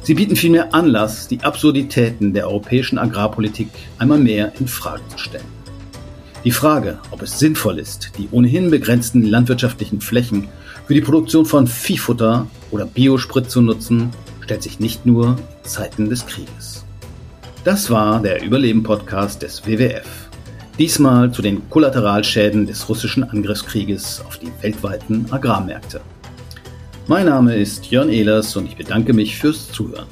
Sie 0.02 0.14
bieten 0.14 0.34
vielmehr 0.34 0.74
Anlass, 0.74 1.28
die 1.28 1.42
Absurditäten 1.42 2.32
der 2.32 2.48
europäischen 2.48 2.98
Agrarpolitik 2.98 3.68
einmal 3.98 4.18
mehr 4.18 4.52
in 4.58 4.66
Frage 4.66 5.02
zu 5.08 5.18
stellen. 5.18 5.44
Die 6.44 6.50
Frage, 6.50 6.98
ob 7.10 7.22
es 7.22 7.38
sinnvoll 7.38 7.78
ist, 7.78 8.12
die 8.16 8.28
ohnehin 8.30 8.70
begrenzten 8.70 9.22
landwirtschaftlichen 9.22 10.00
Flächen 10.00 10.48
für 10.88 10.94
die 10.94 11.02
Produktion 11.02 11.44
von 11.44 11.66
Viehfutter 11.66 12.46
oder 12.70 12.86
Biosprit 12.86 13.50
zu 13.50 13.60
nutzen, 13.60 14.08
stellt 14.40 14.62
sich 14.62 14.80
nicht 14.80 15.04
nur 15.04 15.36
in 15.36 15.68
Zeiten 15.68 16.08
des 16.08 16.24
Krieges. 16.24 16.86
Das 17.62 17.90
war 17.90 18.22
der 18.22 18.42
Überleben-Podcast 18.42 19.42
des 19.42 19.66
WWF. 19.66 20.06
Diesmal 20.78 21.30
zu 21.30 21.42
den 21.42 21.68
Kollateralschäden 21.68 22.66
des 22.66 22.88
russischen 22.88 23.22
Angriffskrieges 23.22 24.24
auf 24.26 24.38
die 24.38 24.50
weltweiten 24.62 25.26
Agrarmärkte. 25.30 26.00
Mein 27.06 27.26
Name 27.26 27.54
ist 27.54 27.90
Jörn 27.90 28.08
Ehlers 28.08 28.56
und 28.56 28.64
ich 28.64 28.76
bedanke 28.76 29.12
mich 29.12 29.36
fürs 29.36 29.70
Zuhören. 29.70 30.06